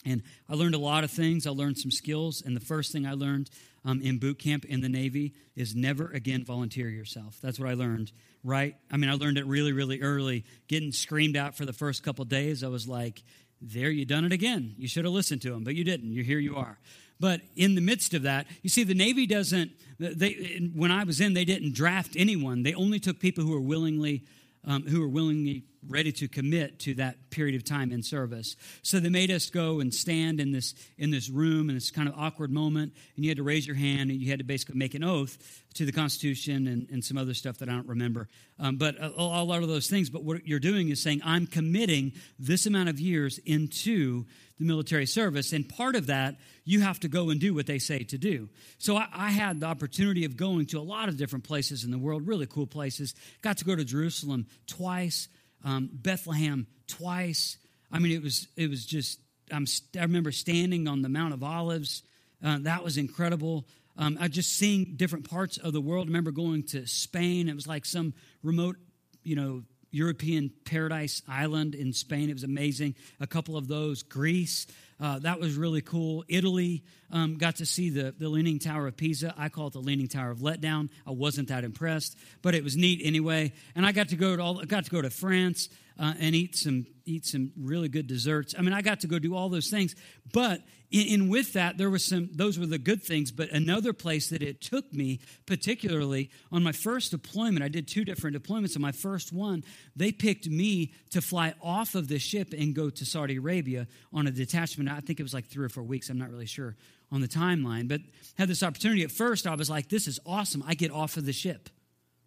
[0.05, 1.47] And I learned a lot of things.
[1.47, 2.43] I learned some skills.
[2.45, 3.49] And the first thing I learned
[3.83, 7.39] um, in boot camp in the Navy is never again volunteer yourself.
[7.41, 8.11] That's what I learned,
[8.43, 8.75] right?
[8.91, 10.45] I mean, I learned it really, really early.
[10.67, 13.23] Getting screamed out for the first couple days, I was like,
[13.61, 14.75] there, you done it again.
[14.77, 16.11] You should have listened to him, but you didn't.
[16.11, 16.77] You're here you are.
[17.19, 21.21] But in the midst of that, you see, the Navy doesn't, they, when I was
[21.21, 22.63] in, they didn't draft anyone.
[22.63, 24.23] They only took people who were willingly,
[24.65, 28.55] um, who were willingly ready to commit to that period of time in service.
[28.81, 32.07] So they made us go and stand in this in this room in this kind
[32.07, 34.77] of awkward moment, and you had to raise your hand and you had to basically
[34.77, 35.37] make an oath
[35.75, 38.29] to the Constitution and, and some other stuff that I don't remember.
[38.59, 40.09] Um, but a, a lot of those things.
[40.09, 44.25] But what you're doing is saying, I'm committing this amount of years into
[44.57, 45.51] the military service.
[45.51, 48.49] And part of that, you have to go and do what they say to do.
[48.77, 51.91] So I, I, had the opportunity of going to a lot of different places in
[51.91, 53.13] the world, really cool places.
[53.41, 55.27] Got to go to Jerusalem twice
[55.65, 57.57] um, Bethlehem twice.
[57.91, 59.19] I mean, it was it was just.
[59.51, 62.01] I'm, I remember standing on the Mount of Olives.
[62.43, 63.67] Uh, that was incredible.
[63.97, 66.07] Um, I just seeing different parts of the world.
[66.07, 67.47] I remember going to Spain.
[67.47, 68.75] It was like some remote,
[69.23, 72.29] you know, European paradise island in Spain.
[72.29, 72.95] It was amazing.
[73.19, 74.03] A couple of those.
[74.03, 74.67] Greece.
[74.99, 76.23] Uh, that was really cool.
[76.27, 79.33] Italy, um, got to see the, the Leaning Tower of Pisa.
[79.37, 80.89] I call it the Leaning Tower of Letdown.
[81.05, 83.53] I wasn't that impressed, but it was neat anyway.
[83.75, 86.55] And I got to go to all, got to go to France uh, and eat
[86.55, 88.55] some eat some really good desserts.
[88.57, 89.95] I mean, I got to go do all those things.
[90.33, 92.29] But in, in with that, there was some.
[92.33, 93.31] Those were the good things.
[93.31, 98.03] But another place that it took me, particularly on my first deployment, I did two
[98.03, 98.75] different deployments.
[98.75, 99.63] On my first one,
[99.95, 104.27] they picked me to fly off of the ship and go to Saudi Arabia on
[104.27, 104.84] a detachment.
[104.89, 106.09] I think it was like three or four weeks.
[106.09, 106.75] I'm not really sure
[107.11, 108.01] on the timeline, but
[108.37, 109.03] had this opportunity.
[109.03, 110.63] At first, I was like, "This is awesome!
[110.65, 111.69] I get off of the ship."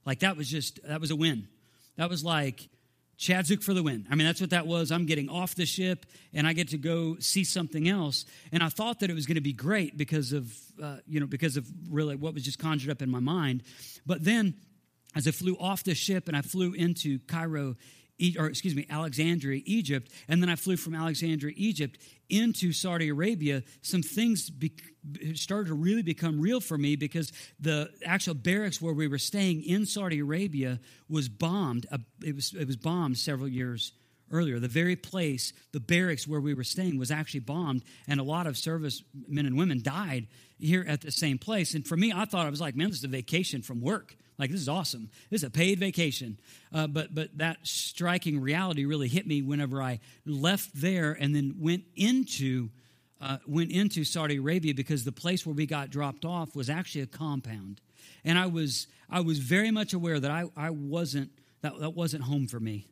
[0.04, 1.48] Like that was just that was a win.
[1.96, 2.68] That was like
[3.18, 4.06] Chad Zook for the win.
[4.08, 4.92] I mean, that's what that was.
[4.92, 8.24] I'm getting off the ship and I get to go see something else.
[8.52, 11.26] And I thought that it was going to be great because of, uh, you know,
[11.26, 13.64] because of really what was just conjured up in my mind.
[14.06, 14.54] But then
[15.16, 17.74] as I flew off the ship and I flew into Cairo,
[18.38, 23.62] or excuse me, Alexandria, Egypt, and then I flew from Alexandria, Egypt into Saudi Arabia,
[23.82, 24.72] some things be-
[25.34, 29.62] started to really become real for me because the actual barracks where we were staying
[29.62, 31.86] in Saudi Arabia was bombed.
[31.90, 33.92] Uh, it, was, it was bombed several years
[34.30, 34.58] earlier.
[34.58, 38.46] The very place, the barracks where we were staying, was actually bombed, and a lot
[38.46, 40.26] of service men and women died
[40.58, 41.74] here at the same place.
[41.74, 44.16] And for me, I thought I was like, man, this is a vacation from work.
[44.38, 45.10] Like this is awesome.
[45.30, 46.38] This is a paid vacation.
[46.72, 51.56] Uh, but but that striking reality really hit me whenever I left there and then
[51.58, 52.68] went into
[53.20, 57.00] uh, went into Saudi Arabia because the place where we got dropped off was actually
[57.00, 57.80] a compound,
[58.24, 61.30] and I was I was very much aware that I I wasn't
[61.62, 62.86] that that wasn't home for me.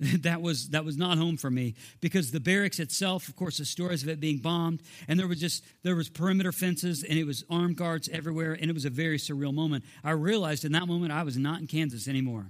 [0.20, 1.74] that was that was not home for me.
[2.00, 5.40] Because the barracks itself of course the stories of it being bombed and there was
[5.40, 8.90] just there was perimeter fences and it was armed guards everywhere and it was a
[8.90, 9.84] very surreal moment.
[10.04, 12.46] I realized in that moment i was not in kansas anymore.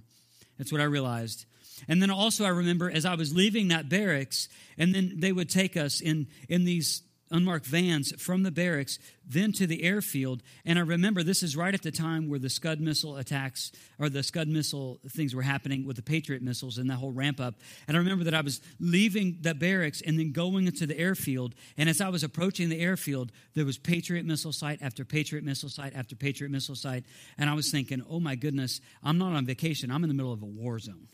[0.59, 1.47] That's what i realized.
[1.89, 5.49] And then also i remember as i was leaving that barracks and then they would
[5.49, 10.43] take us in in these unmarked vans from the barracks, then to the airfield.
[10.65, 14.09] And I remember this is right at the time where the Scud missile attacks or
[14.09, 17.55] the Scud missile things were happening with the Patriot missiles and that whole ramp up.
[17.87, 21.55] And I remember that I was leaving the barracks and then going into the airfield.
[21.77, 25.69] And as I was approaching the airfield, there was Patriot missile site after Patriot missile
[25.69, 27.05] site after Patriot missile site.
[27.37, 30.33] And I was thinking, oh my goodness, I'm not on vacation, I'm in the middle
[30.33, 31.09] of a war zone.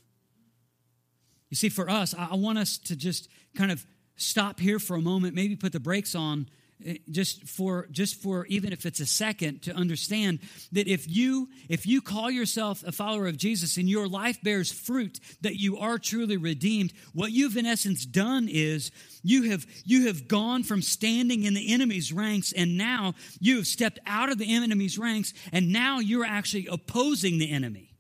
[1.51, 3.87] You see, for us, I want us to just kind of
[4.17, 6.49] stop here for a moment, maybe put the brakes on
[6.85, 10.41] eh, just for just for even if it's a second to understand
[10.73, 14.73] that if you if you call yourself a follower of Jesus and your life bears
[14.73, 18.91] fruit that you are truly redeemed what you've in essence done is
[19.23, 23.67] you have you have gone from standing in the enemy's ranks and now you have
[23.67, 27.94] stepped out of the enemy's ranks and now you're actually opposing the enemy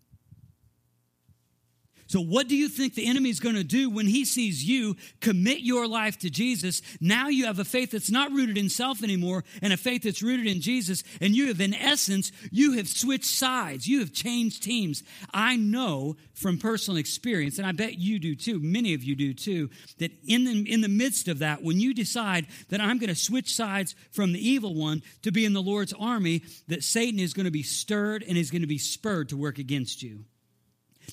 [2.15, 4.95] so, what do you think the enemy is going to do when he sees you
[5.21, 6.81] commit your life to Jesus?
[7.01, 10.23] Now you have a faith that's not rooted in self anymore and a faith that's
[10.23, 11.03] rooted in Jesus.
[11.21, 13.89] And you have, in essence, you have switched sides.
[13.89, 15.03] You have changed teams.
[15.33, 19.35] I know from personal experience, and I bet you do too, many of you do
[19.35, 23.09] too, that in the, in the midst of that, when you decide that I'm going
[23.09, 27.19] to switch sides from the evil one to be in the Lord's army, that Satan
[27.19, 30.27] is going to be stirred and is going to be spurred to work against you.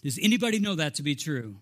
[0.03, 1.55] Does anybody know that to be true?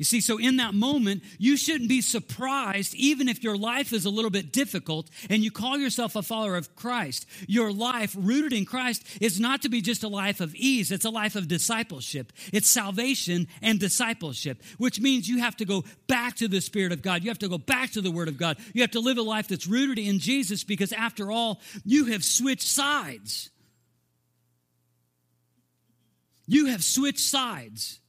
[0.00, 4.06] You see, so in that moment, you shouldn't be surprised, even if your life is
[4.06, 7.26] a little bit difficult and you call yourself a follower of Christ.
[7.46, 11.04] Your life, rooted in Christ, is not to be just a life of ease, it's
[11.04, 12.32] a life of discipleship.
[12.50, 17.02] It's salvation and discipleship, which means you have to go back to the Spirit of
[17.02, 17.22] God.
[17.22, 18.56] You have to go back to the Word of God.
[18.72, 22.24] You have to live a life that's rooted in Jesus because, after all, you have
[22.24, 23.50] switched sides.
[26.50, 28.00] You have switched sides.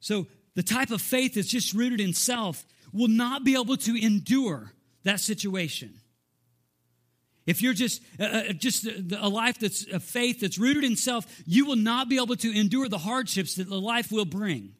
[0.00, 4.02] So, the type of faith that's just rooted in self will not be able to
[4.02, 4.72] endure
[5.04, 6.00] that situation.
[7.44, 11.26] If you're just uh, uh just a life that's a faith that's rooted in self,
[11.44, 14.72] you will not be able to endure the hardships that the life will bring.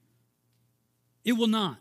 [1.22, 1.76] It will not.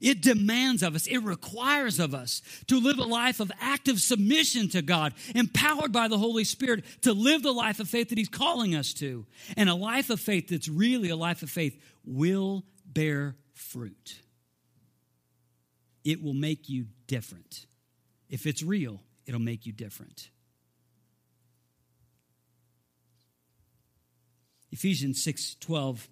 [0.00, 4.68] It demands of us, it requires of us to live a life of active submission
[4.70, 8.28] to God, empowered by the Holy Spirit to live the life of faith that He's
[8.28, 9.26] calling us to.
[9.56, 14.20] And a life of faith that's really a life of faith will bear fruit.
[16.02, 17.66] It will make you different.
[18.30, 20.30] If it's real, it'll make you different.
[24.72, 26.08] Ephesians 6 12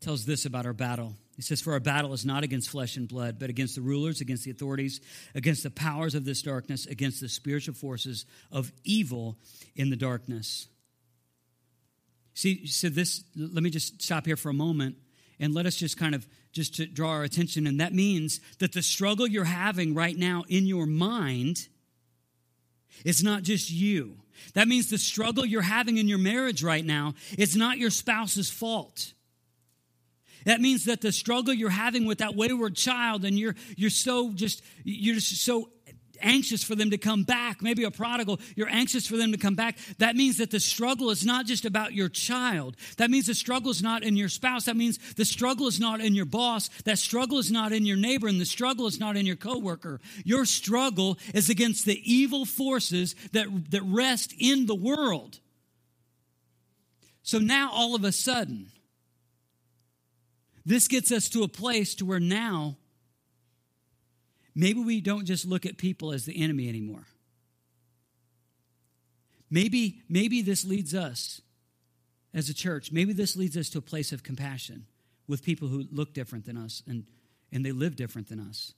[0.00, 1.14] tells this about our battle.
[1.38, 4.20] He says, For our battle is not against flesh and blood, but against the rulers,
[4.20, 5.00] against the authorities,
[5.36, 9.36] against the powers of this darkness, against the spiritual forces of evil
[9.76, 10.66] in the darkness.
[12.34, 14.96] See, so this, let me just stop here for a moment
[15.38, 17.68] and let us just kind of just to draw our attention.
[17.68, 21.68] And that means that the struggle you're having right now in your mind
[23.04, 24.16] is not just you.
[24.54, 28.50] That means the struggle you're having in your marriage right now is not your spouse's
[28.50, 29.12] fault.
[30.44, 34.32] That means that the struggle you're having with that wayward child and you're you're so
[34.32, 35.70] just you're just so
[36.20, 39.54] anxious for them to come back, maybe a prodigal, you're anxious for them to come
[39.54, 39.78] back.
[39.98, 42.76] That means that the struggle is not just about your child.
[42.96, 44.64] That means the struggle is not in your spouse.
[44.64, 46.68] That means the struggle is not in your boss.
[46.84, 50.00] That struggle is not in your neighbor and the struggle is not in your coworker.
[50.24, 55.40] Your struggle is against the evil forces that, that rest in the world.
[57.22, 58.70] So now all of a sudden,
[60.68, 62.76] this gets us to a place to where now
[64.54, 67.06] maybe we don't just look at people as the enemy anymore.
[69.50, 71.40] Maybe maybe this leads us
[72.34, 74.84] as a church, maybe this leads us to a place of compassion
[75.26, 77.04] with people who look different than us and,
[77.50, 78.74] and they live different than us.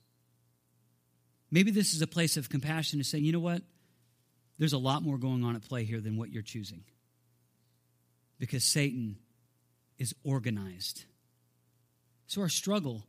[1.51, 3.63] Maybe this is a place of compassion to say, you know what?
[4.57, 6.85] There's a lot more going on at play here than what you're choosing.
[8.39, 9.17] Because Satan
[9.97, 11.03] is organized
[12.31, 13.03] so our struggle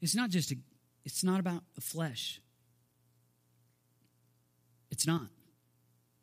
[0.00, 0.56] is not just a,
[1.04, 2.40] it's not about the flesh.
[4.90, 5.28] It's not.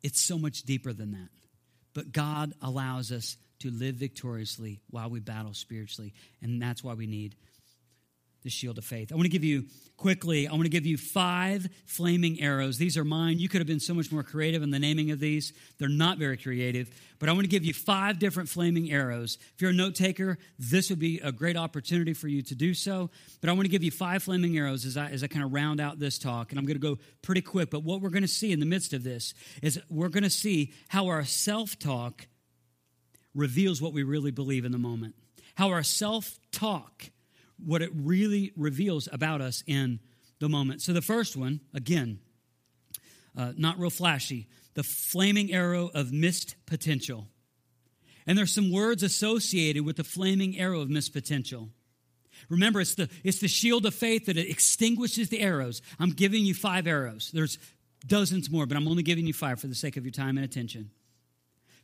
[0.02, 1.30] It's so much deeper than that.
[1.94, 6.12] But God allows us to live victoriously while we battle spiritually,
[6.42, 7.36] and that's why we need
[8.42, 9.12] the shield of faith.
[9.12, 9.66] I want to give you
[9.96, 12.78] quickly, I want to give you five flaming arrows.
[12.78, 13.38] These are mine.
[13.38, 15.52] You could have been so much more creative in the naming of these.
[15.78, 19.36] They're not very creative, but I want to give you five different flaming arrows.
[19.54, 22.72] If you're a note taker, this would be a great opportunity for you to do
[22.72, 23.10] so.
[23.42, 25.52] But I want to give you five flaming arrows as I, as I kind of
[25.52, 26.50] round out this talk.
[26.50, 27.70] And I'm going to go pretty quick.
[27.70, 30.30] But what we're going to see in the midst of this is we're going to
[30.30, 32.26] see how our self talk
[33.34, 35.14] reveals what we really believe in the moment.
[35.56, 37.10] how our self talk,
[37.64, 40.00] what it really reveals about us in
[40.38, 40.82] the moment.
[40.82, 42.18] So the first one, again,
[43.36, 47.28] uh, not real flashy, the flaming arrow of missed potential.
[48.26, 51.70] And there's some words associated with the flaming arrow of missed potential.
[52.48, 55.82] Remember, it's the, it's the shield of faith that extinguishes the arrows.
[55.98, 57.30] I'm giving you five arrows.
[57.32, 57.58] There's
[58.06, 60.44] dozens more, but I'm only giving you five for the sake of your time and
[60.44, 60.90] attention.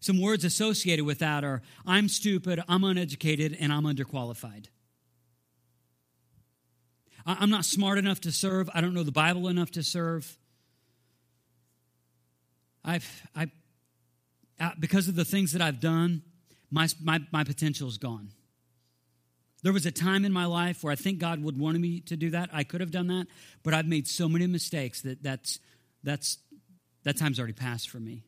[0.01, 4.67] Some words associated with that are I'm stupid, I'm uneducated, and I'm underqualified.
[7.27, 8.71] I'm not smart enough to serve.
[8.73, 10.39] I don't know the Bible enough to serve.
[12.85, 13.51] I've, I,
[14.79, 16.23] because of the things that I've done,
[16.71, 18.31] my, my, my potential is gone.
[19.63, 22.17] There was a time in my life where I think God would want me to
[22.17, 22.51] do that.
[22.53, 23.27] I could have done that,
[23.65, 25.59] but I've made so many mistakes that that's,
[26.05, 26.39] that's,
[27.03, 28.23] that time's already passed for me.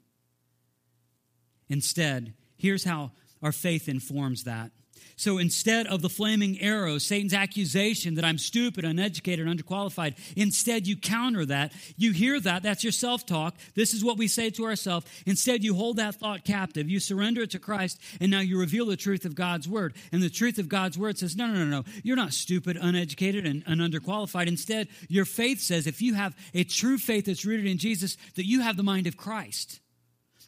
[1.69, 4.73] Instead, here's how our faith informs that.
[5.17, 10.97] So instead of the flaming arrow, Satan's accusation that I'm stupid, uneducated, underqualified, instead you
[10.97, 11.73] counter that.
[11.97, 12.63] You hear that.
[12.63, 13.57] That's your self talk.
[13.75, 15.07] This is what we say to ourselves.
[15.27, 16.89] Instead, you hold that thought captive.
[16.89, 19.95] You surrender it to Christ, and now you reveal the truth of God's word.
[20.13, 21.85] And the truth of God's word says, no, no, no, no.
[22.03, 24.47] You're not stupid, uneducated, and, and underqualified.
[24.47, 28.47] Instead, your faith says, if you have a true faith that's rooted in Jesus, that
[28.47, 29.81] you have the mind of Christ.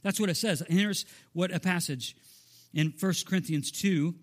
[0.02, 0.62] That's what it says.
[0.62, 2.16] And here's what a passage
[2.72, 4.14] in 1 Corinthians 2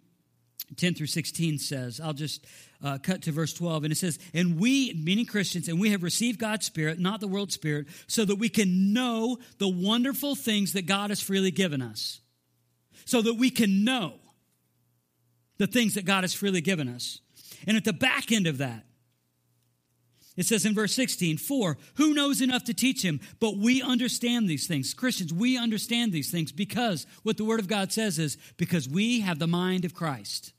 [0.76, 2.02] 10 through 16 says.
[2.04, 2.46] I'll just
[2.84, 3.86] uh, cut to verse 12.
[3.86, 7.28] And it says, And we, meaning Christians, and we have received God's Spirit, not the
[7.28, 11.82] world's Spirit, so that we can know the wonderful things that God has freely given
[11.82, 12.20] us.
[13.06, 14.16] So that we can know
[15.58, 17.22] the things that God has freely given us.
[17.66, 18.84] And at the back end of that,
[20.36, 23.20] it says in verse 16, For who knows enough to teach him?
[23.40, 24.94] But we understand these things.
[24.94, 29.22] Christians, we understand these things because what the Word of God says is because we
[29.22, 30.54] have the mind of Christ.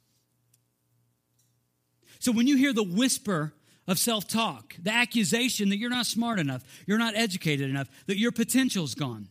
[2.19, 3.53] So when you hear the whisper
[3.87, 8.19] of self talk, the accusation that you're not smart enough, you're not educated enough, that
[8.19, 9.29] your potential's gone,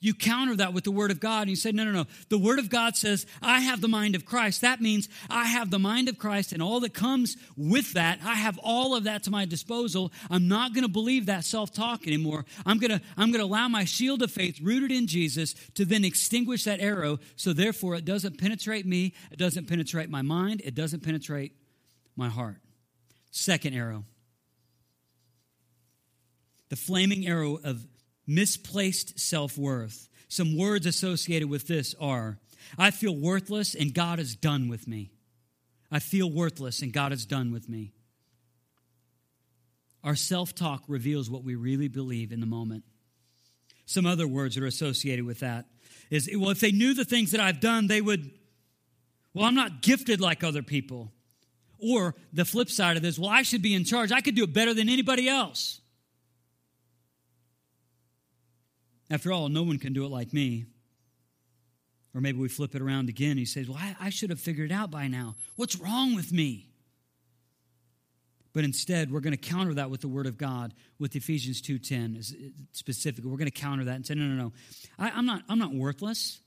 [0.00, 2.04] you counter that with the Word of God and you say, no, no, no.
[2.28, 4.60] The Word of God says, I have the mind of Christ.
[4.60, 8.20] That means I have the mind of Christ and all that comes with that.
[8.24, 10.12] I have all of that to my disposal.
[10.30, 12.44] I'm not going to believe that self talk anymore.
[12.64, 15.84] I'm going to, I'm going to allow my shield of faith rooted in Jesus to
[15.84, 17.18] then extinguish that arrow.
[17.34, 19.14] So therefore, it doesn't penetrate me.
[19.32, 20.62] It doesn't penetrate my mind.
[20.64, 21.52] It doesn't penetrate
[22.18, 22.60] my heart.
[23.30, 24.04] Second arrow
[26.68, 27.86] the flaming arrow of
[28.26, 30.08] misplaced self worth.
[30.28, 32.38] Some words associated with this are
[32.76, 35.10] I feel worthless and God is done with me.
[35.90, 37.92] I feel worthless and God is done with me.
[40.04, 42.84] Our self talk reveals what we really believe in the moment.
[43.86, 45.64] Some other words that are associated with that
[46.10, 48.30] is well, if they knew the things that I've done, they would,
[49.32, 51.12] well, I'm not gifted like other people.
[51.78, 54.10] Or the flip side of this, well, I should be in charge.
[54.10, 55.80] I could do it better than anybody else.
[59.10, 60.66] After all, no one can do it like me.
[62.14, 63.36] Or maybe we flip it around again.
[63.36, 65.36] He says, Well, I, I should have figured it out by now.
[65.56, 66.68] What's wrong with me?
[68.52, 72.52] But instead, we're going to counter that with the Word of God, with Ephesians 2.10
[72.72, 73.30] specifically.
[73.30, 74.52] We're going to counter that and say, no, no, no.
[74.98, 76.40] I, I'm, not, I'm not worthless.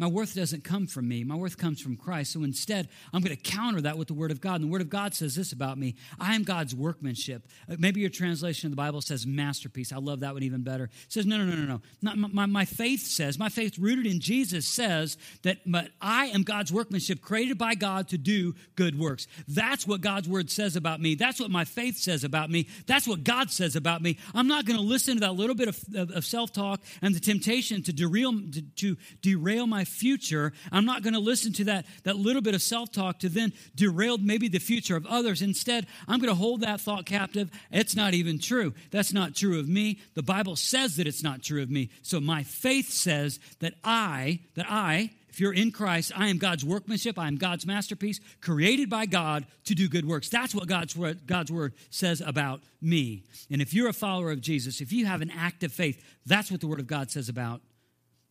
[0.00, 1.24] My worth doesn't come from me.
[1.24, 2.32] My worth comes from Christ.
[2.32, 4.54] So instead, I'm going to counter that with the Word of God.
[4.54, 7.46] And the Word of God says this about me I am God's workmanship.
[7.70, 9.92] Uh, maybe your translation of the Bible says masterpiece.
[9.92, 10.84] I love that one even better.
[10.84, 11.82] It says, no, no, no, no, no.
[12.00, 16.44] Not, my, my faith says, my faith rooted in Jesus says that but I am
[16.44, 19.26] God's workmanship created by God to do good works.
[19.48, 21.14] That's what God's Word says about me.
[21.14, 22.68] That's what my faith says about me.
[22.86, 24.16] That's what God says about me.
[24.34, 27.14] I'm not going to listen to that little bit of, of, of self talk and
[27.14, 30.52] the temptation to derail, to, to derail my future.
[30.72, 33.52] I'm not going to listen to that, that little bit of self talk to then
[33.74, 35.42] derail maybe the future of others.
[35.42, 37.50] Instead, I'm going to hold that thought captive.
[37.70, 38.74] It's not even true.
[38.90, 40.00] That's not true of me.
[40.14, 41.90] The Bible says that it's not true of me.
[42.02, 46.64] So my faith says that I, that I, if you're in Christ, I am God's
[46.64, 47.18] workmanship.
[47.18, 50.28] I am God's masterpiece, created by God to do good works.
[50.28, 53.22] That's what God's word, God's word says about me.
[53.48, 56.60] And if you're a follower of Jesus, if you have an active faith, that's what
[56.60, 57.60] the word of God says about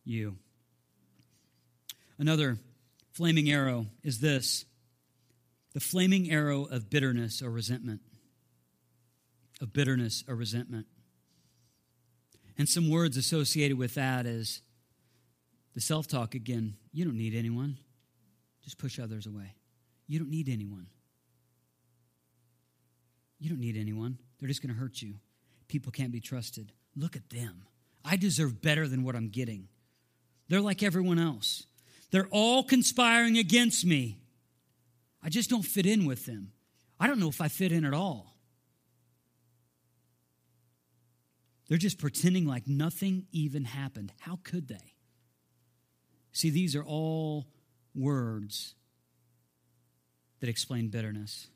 [0.04, 0.36] you.
[2.20, 2.58] Another
[3.12, 4.66] flaming arrow is this
[5.72, 8.02] the flaming arrow of bitterness or resentment.
[9.60, 10.86] Of bitterness or resentment.
[12.58, 14.60] And some words associated with that is
[15.74, 16.76] the self talk again.
[16.92, 17.78] You don't need anyone.
[18.64, 19.54] Just push others away.
[20.06, 20.88] You don't need anyone.
[23.38, 24.18] You don't need anyone.
[24.38, 25.14] They're just going to hurt you.
[25.68, 26.70] People can't be trusted.
[26.94, 27.62] Look at them.
[28.04, 29.68] I deserve better than what I'm getting.
[30.48, 31.64] They're like everyone else.
[32.10, 34.18] They're all conspiring against me.
[35.22, 36.52] I just don't fit in with them.
[36.98, 38.36] I don't know if I fit in at all.
[41.68, 44.12] They're just pretending like nothing even happened.
[44.18, 44.94] How could they?
[46.32, 47.46] See, these are all
[47.94, 48.74] words
[50.40, 51.48] that explain bitterness.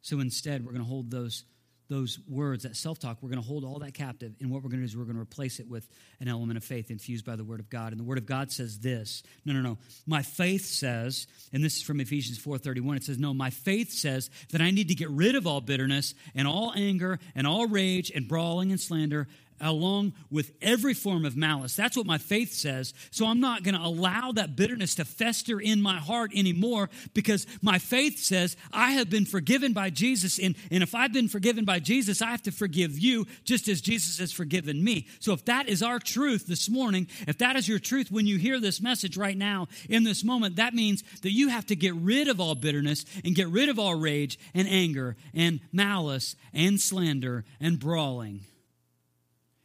[0.00, 1.44] So instead, we're going to hold those
[1.92, 4.32] those words, that self talk, we're going to hold all that captive.
[4.40, 5.86] And what we're going to do is we're going to replace it with
[6.20, 7.92] an element of faith infused by the Word of God.
[7.92, 9.78] And the Word of God says this no, no, no.
[10.06, 14.30] My faith says, and this is from Ephesians 4.31, it says, no, my faith says
[14.50, 18.10] that I need to get rid of all bitterness and all anger and all rage
[18.14, 19.28] and brawling and slander
[19.62, 21.76] along with every form of malice.
[21.76, 22.92] That's what my faith says.
[23.10, 27.46] So I'm not going to allow that bitterness to fester in my heart anymore because
[27.62, 30.38] my faith says I have been forgiven by Jesus.
[30.38, 33.80] And, and if I've been forgiven by Jesus, I have to forgive you just as
[33.80, 35.06] Jesus has forgiven me.
[35.20, 38.38] So if that is our truth this morning, if that is your truth when you
[38.38, 41.94] hear this message right now in this moment, that means that you have to get
[41.94, 46.80] rid of all bitterness and get rid of all rage and anger and malice and
[46.80, 48.40] slander and brawling.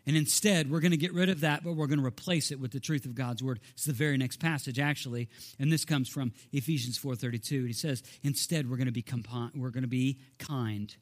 [0.08, 2.62] And instead, we're going to get rid of that, but we're going to replace it
[2.62, 3.60] with the truth of God's word.
[3.74, 5.28] It's the very next passage, actually,
[5.60, 7.66] and this comes from Ephesians 4:32.
[7.68, 9.04] He says, "Instead, we're going to be
[9.54, 10.96] we're going to be kind,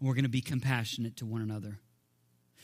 [0.00, 1.78] and we're going to be compassionate to one another."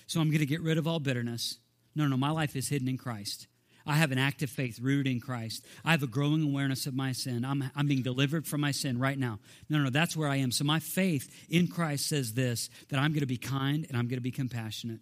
[0.09, 1.59] So I'm going to get rid of all bitterness.
[1.95, 3.47] No, no, my life is hidden in Christ.
[3.86, 5.64] I have an active faith rooted in Christ.
[5.84, 7.45] I have a growing awareness of my sin.
[7.45, 9.38] I'm, I'm being delivered from my sin right now.
[9.68, 10.51] No, no, that's where I am.
[10.51, 14.09] So my faith in Christ says this that I'm going to be kind and I'm
[14.09, 15.01] going to be compassionate.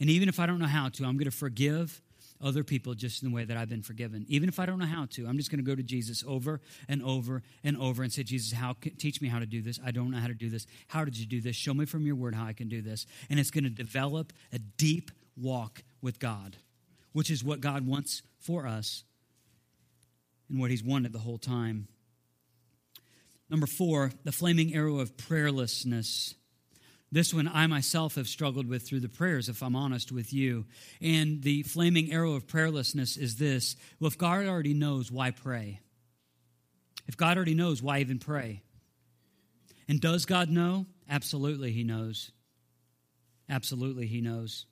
[0.00, 2.00] And even if I don't know how to, I'm going to forgive
[2.42, 4.24] other people just in the way that I've been forgiven.
[4.28, 6.60] Even if I don't know how to, I'm just going to go to Jesus over
[6.88, 9.80] and over and over and say, Jesus, how teach me how to do this?
[9.84, 10.66] I don't know how to do this.
[10.86, 11.56] How did you do this?
[11.56, 13.06] Show me from your word how I can do this.
[13.28, 16.56] And it's going to develop a deep walk with God,
[17.12, 19.04] which is what God wants for us
[20.48, 21.88] and what He's wanted the whole time.
[23.50, 26.34] Number four, the flaming arrow of prayerlessness.
[27.10, 30.66] This one I myself have struggled with through the prayers, if I'm honest with you.
[31.00, 35.80] And the flaming arrow of prayerlessness is this well, if God already knows, why pray?
[37.06, 38.62] If God already knows, why even pray?
[39.88, 40.86] And does God know?
[41.08, 42.30] Absolutely, He knows.
[43.48, 44.66] Absolutely, He knows.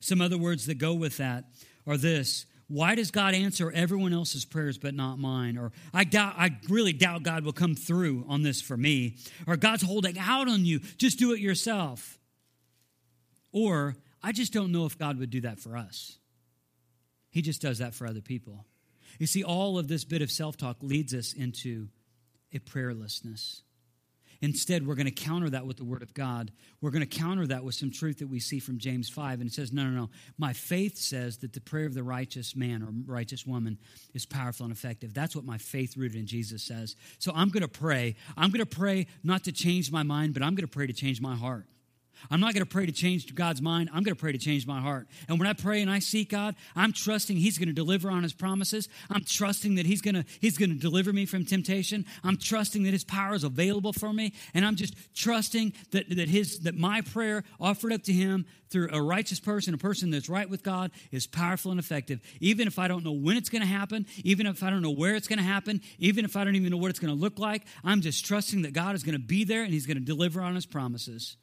[0.00, 1.44] Some other words that go with that
[1.86, 5.58] are this why does God answer everyone else's prayers but not mine?
[5.58, 9.16] Or I doubt, I really doubt God will come through on this for me.
[9.46, 10.80] Or God's holding out on you.
[10.96, 12.18] Just do it yourself.
[13.52, 16.16] Or I just don't know if God would do that for us.
[17.30, 18.64] He just does that for other people.
[19.18, 21.88] You see, all of this bit of self talk leads us into
[22.54, 23.60] a prayerlessness.
[24.42, 26.50] Instead, we're going to counter that with the Word of God.
[26.80, 29.40] We're going to counter that with some truth that we see from James 5.
[29.40, 30.10] And it says, No, no, no.
[30.36, 33.78] My faith says that the prayer of the righteous man or righteous woman
[34.14, 35.14] is powerful and effective.
[35.14, 36.96] That's what my faith rooted in Jesus says.
[37.20, 38.16] So I'm going to pray.
[38.36, 40.92] I'm going to pray not to change my mind, but I'm going to pray to
[40.92, 41.66] change my heart.
[42.30, 43.90] I'm not going to pray to change God's mind.
[43.92, 45.08] I'm going to pray to change my heart.
[45.28, 48.22] And when I pray and I seek God, I'm trusting He's going to deliver on
[48.22, 48.88] His promises.
[49.10, 52.04] I'm trusting that He's going to He's going to deliver me from temptation.
[52.24, 56.28] I'm trusting that His power is available for me, and I'm just trusting that that
[56.28, 60.28] His that my prayer offered up to Him through a righteous person, a person that's
[60.28, 62.20] right with God, is powerful and effective.
[62.40, 64.90] Even if I don't know when it's going to happen, even if I don't know
[64.90, 67.20] where it's going to happen, even if I don't even know what it's going to
[67.20, 69.98] look like, I'm just trusting that God is going to be there and He's going
[69.98, 71.36] to deliver on His promises.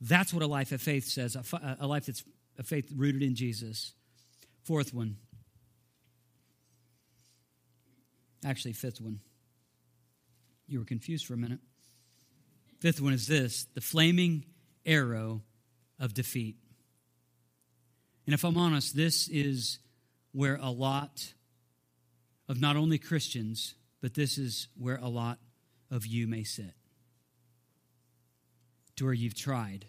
[0.00, 2.24] That's what a life of faith says, a, life that's
[2.58, 3.94] a faith rooted in Jesus.
[4.64, 5.16] Fourth one.
[8.44, 9.20] Actually, fifth one.
[10.66, 11.60] You were confused for a minute.
[12.80, 14.44] Fifth one is this the flaming
[14.84, 15.42] arrow
[15.98, 16.56] of defeat.
[18.26, 19.78] And if I'm honest, this is
[20.32, 21.32] where a lot
[22.48, 25.38] of not only Christians, but this is where a lot
[25.90, 26.74] of you may sit.
[28.96, 29.86] To where you've tried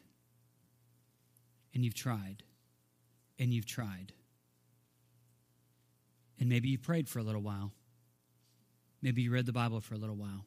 [1.73, 2.43] and you've tried
[3.37, 4.13] and you've tried.
[6.39, 7.71] And maybe you prayed for a little while.
[9.01, 10.45] Maybe you read the Bible for a little while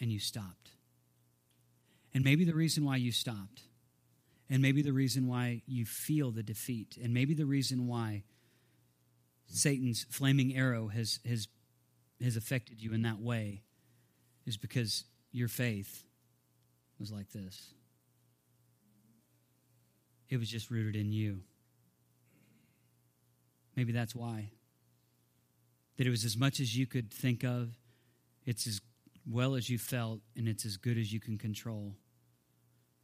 [0.00, 0.72] and you stopped.
[2.12, 3.62] And maybe the reason why you stopped,
[4.48, 8.24] and maybe the reason why you feel the defeat, and maybe the reason why
[9.48, 11.48] Satan's flaming arrow has, has,
[12.22, 13.62] has affected you in that way
[14.46, 16.05] is because your faith
[16.98, 17.72] was like this.
[20.28, 21.40] It was just rooted in you.
[23.76, 24.50] Maybe that's why.
[25.96, 27.76] That it was as much as you could think of,
[28.44, 28.80] it's as
[29.28, 31.94] well as you felt, and it's as good as you can control.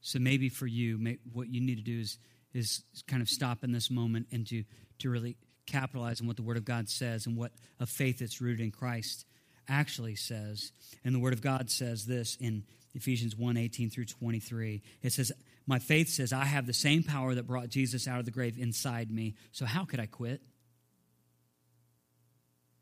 [0.01, 2.19] So maybe for you, what you need to do is,
[2.53, 4.65] is kind of stop in this moment and to,
[5.01, 5.37] to really
[5.67, 8.71] capitalize on what the Word of God says and what a faith that's rooted in
[8.71, 9.27] Christ
[9.69, 10.73] actually says.
[11.05, 14.83] And the Word of God says this in Ephesians 1 18 through 23.
[15.03, 15.33] It says,
[15.67, 18.59] My faith says, I have the same power that brought Jesus out of the grave
[18.59, 19.35] inside me.
[19.53, 20.41] So how could I quit?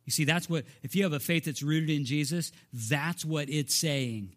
[0.04, 3.48] You see, that's what, if you have a faith that's rooted in Jesus, that's what
[3.48, 4.34] it's saying.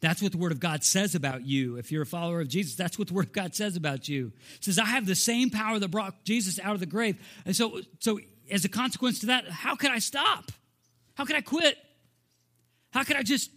[0.00, 1.76] That's what the Word of God says about you.
[1.76, 4.32] If you're a follower of Jesus, that's what the Word of God says about you.
[4.56, 7.16] It says, I have the same power that brought Jesus out of the grave.
[7.44, 8.20] And so, so
[8.50, 10.50] as a consequence to that, how could I stop?
[11.22, 11.78] How could I quit?
[12.90, 13.48] How could I just,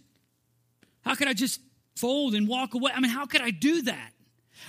[1.04, 1.60] how could I just
[1.96, 2.92] fold and walk away?
[2.94, 4.12] I mean, how could I do that?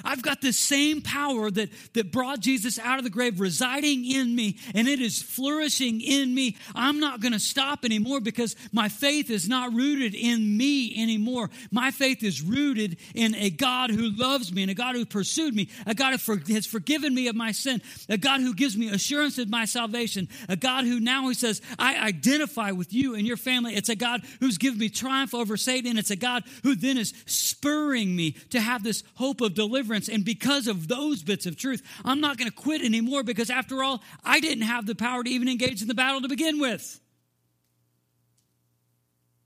[0.03, 4.35] I've got the same power that, that brought Jesus out of the grave residing in
[4.35, 6.57] me, and it is flourishing in me.
[6.75, 11.49] I'm not going to stop anymore because my faith is not rooted in me anymore.
[11.71, 15.55] My faith is rooted in a God who loves me and a God who pursued
[15.55, 18.89] me, a God who has forgiven me of my sin, a God who gives me
[18.89, 23.25] assurance of my salvation, a God who now he says, I identify with you and
[23.25, 23.75] your family.
[23.75, 25.97] It's a God who's given me triumph over Satan.
[25.97, 30.09] It's a God who then is spurring me to have this hope of deliverance deliverance.
[30.09, 33.83] And because of those bits of truth, I'm not going to quit anymore because, after
[33.83, 36.99] all, I didn't have the power to even engage in the battle to begin with.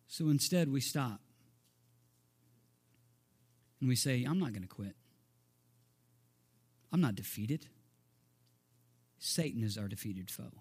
[0.07, 1.19] So instead, we stop.
[3.79, 4.95] And we say, I'm not going to quit.
[6.93, 7.67] I'm not defeated.
[9.19, 10.51] Satan is our defeated foe.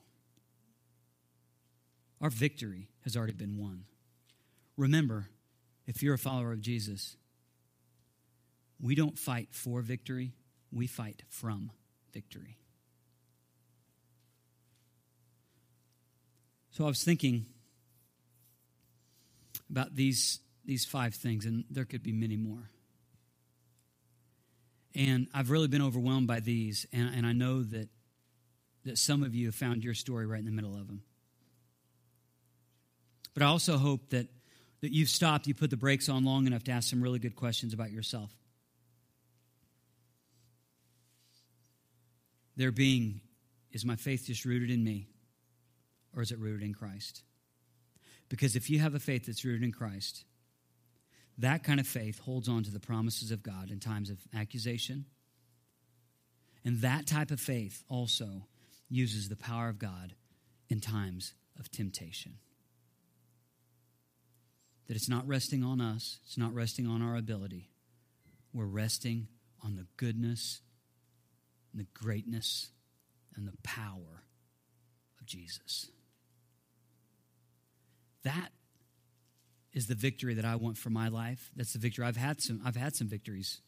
[2.20, 3.84] Our victory has already been won.
[4.76, 5.28] Remember,
[5.86, 7.16] if you're a follower of Jesus,
[8.82, 10.32] we don't fight for victory,
[10.72, 11.70] we fight from
[12.12, 12.56] victory.
[16.70, 17.46] So I was thinking
[19.68, 22.70] about these, these five things, and there could be many more.
[24.94, 27.88] And I've really been overwhelmed by these, and, and I know that,
[28.84, 31.02] that some of you have found your story right in the middle of them.
[33.34, 34.28] But I also hope that,
[34.80, 37.36] that you've stopped, you put the brakes on long enough to ask some really good
[37.36, 38.30] questions about yourself.
[42.60, 43.22] There being
[43.72, 45.08] is my faith just rooted in me
[46.14, 47.22] or is it rooted in Christ?
[48.28, 50.26] Because if you have a faith that's rooted in Christ,
[51.38, 55.06] that kind of faith holds on to the promises of God in times of accusation.
[56.62, 58.46] And that type of faith also
[58.90, 60.12] uses the power of God
[60.68, 62.34] in times of temptation.
[64.86, 67.70] That it's not resting on us, it's not resting on our ability.
[68.52, 69.28] We're resting
[69.64, 70.60] on the goodness
[71.72, 72.70] and the greatness
[73.36, 74.24] and the power
[75.20, 75.90] of Jesus.
[78.24, 78.50] That
[79.72, 81.50] is the victory that I want for my life.
[81.56, 82.04] That's the victory.
[82.04, 83.60] I've had some, I've had some victories.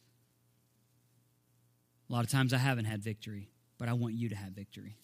[2.10, 4.96] A lot of times I haven't had victory, but I want you to have victory.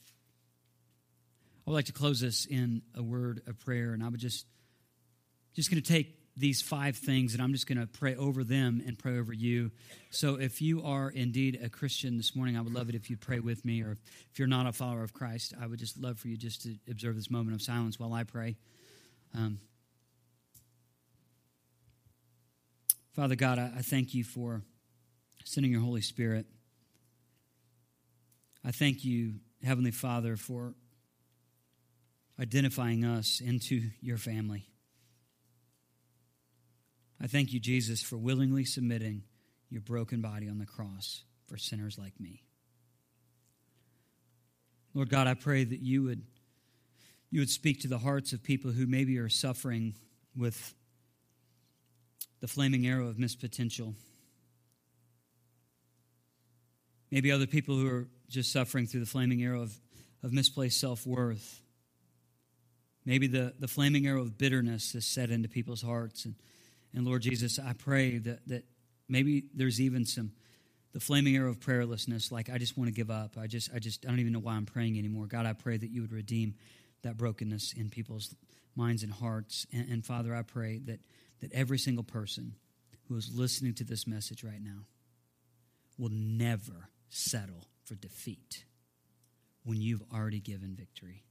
[1.66, 4.46] I would like to close this in a word of prayer, and I would just
[5.54, 8.82] just going to take these five things, and I'm just going to pray over them
[8.86, 9.72] and pray over you.
[10.10, 13.20] So, if you are indeed a Christian this morning, I would love it if you'd
[13.20, 13.92] pray with me, or
[14.30, 16.76] if you're not a follower of Christ, I would just love for you just to
[16.88, 18.56] observe this moment of silence while I pray.
[19.34, 19.58] Um,
[23.12, 24.62] Father God, I, I thank you for
[25.44, 26.46] sending your Holy Spirit.
[28.64, 29.34] I thank you,
[29.64, 30.74] Heavenly Father, for
[32.40, 34.68] identifying us into your family.
[37.20, 39.24] I thank you, Jesus, for willingly submitting
[39.70, 42.42] your broken body on the cross for sinners like me.
[44.94, 46.22] Lord God, I pray that you would,
[47.30, 49.94] you would speak to the hearts of people who maybe are suffering
[50.36, 50.74] with
[52.40, 53.94] the flaming arrow of missed potential.
[57.10, 59.78] Maybe other people who are just suffering through the flaming arrow of,
[60.22, 61.60] of misplaced self worth.
[63.04, 66.26] Maybe the, the flaming arrow of bitterness is set into people's hearts.
[66.26, 66.34] And
[66.94, 68.64] and Lord Jesus, I pray that, that
[69.08, 70.32] maybe there's even some
[70.92, 73.36] the flaming arrow of prayerlessness, like I just want to give up.
[73.38, 75.26] I just I just I don't even know why I'm praying anymore.
[75.26, 76.54] God, I pray that you would redeem
[77.02, 78.34] that brokenness in people's
[78.74, 79.66] minds and hearts.
[79.72, 81.00] And, and Father, I pray that
[81.40, 82.54] that every single person
[83.08, 84.86] who is listening to this message right now
[85.98, 88.64] will never settle for defeat
[89.64, 91.24] when you've already given victory.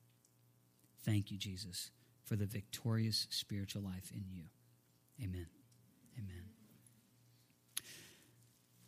[1.04, 1.92] Thank you, Jesus,
[2.26, 4.44] for the victorious spiritual life in you.
[5.22, 5.48] Amen.
[6.18, 6.44] Amen.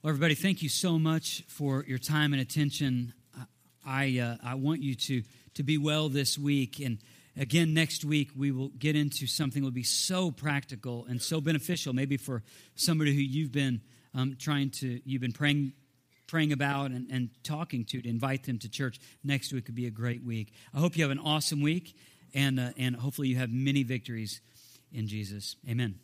[0.01, 3.13] Well, everybody, thank you so much for your time and attention.
[3.85, 5.23] I, uh, I want you to,
[5.55, 6.79] to be well this week.
[6.79, 6.99] And
[7.35, 11.41] again, next week, we will get into something that will be so practical and so
[11.41, 12.43] beneficial, maybe for
[12.75, 13.81] somebody who you've been
[14.13, 15.73] um, trying to, you've been praying
[16.27, 18.99] praying about and, and talking to to invite them to church.
[19.23, 20.53] Next week could be a great week.
[20.75, 21.97] I hope you have an awesome week,
[22.35, 24.39] and, uh, and hopefully you have many victories
[24.93, 25.55] in Jesus.
[25.67, 25.99] Amen.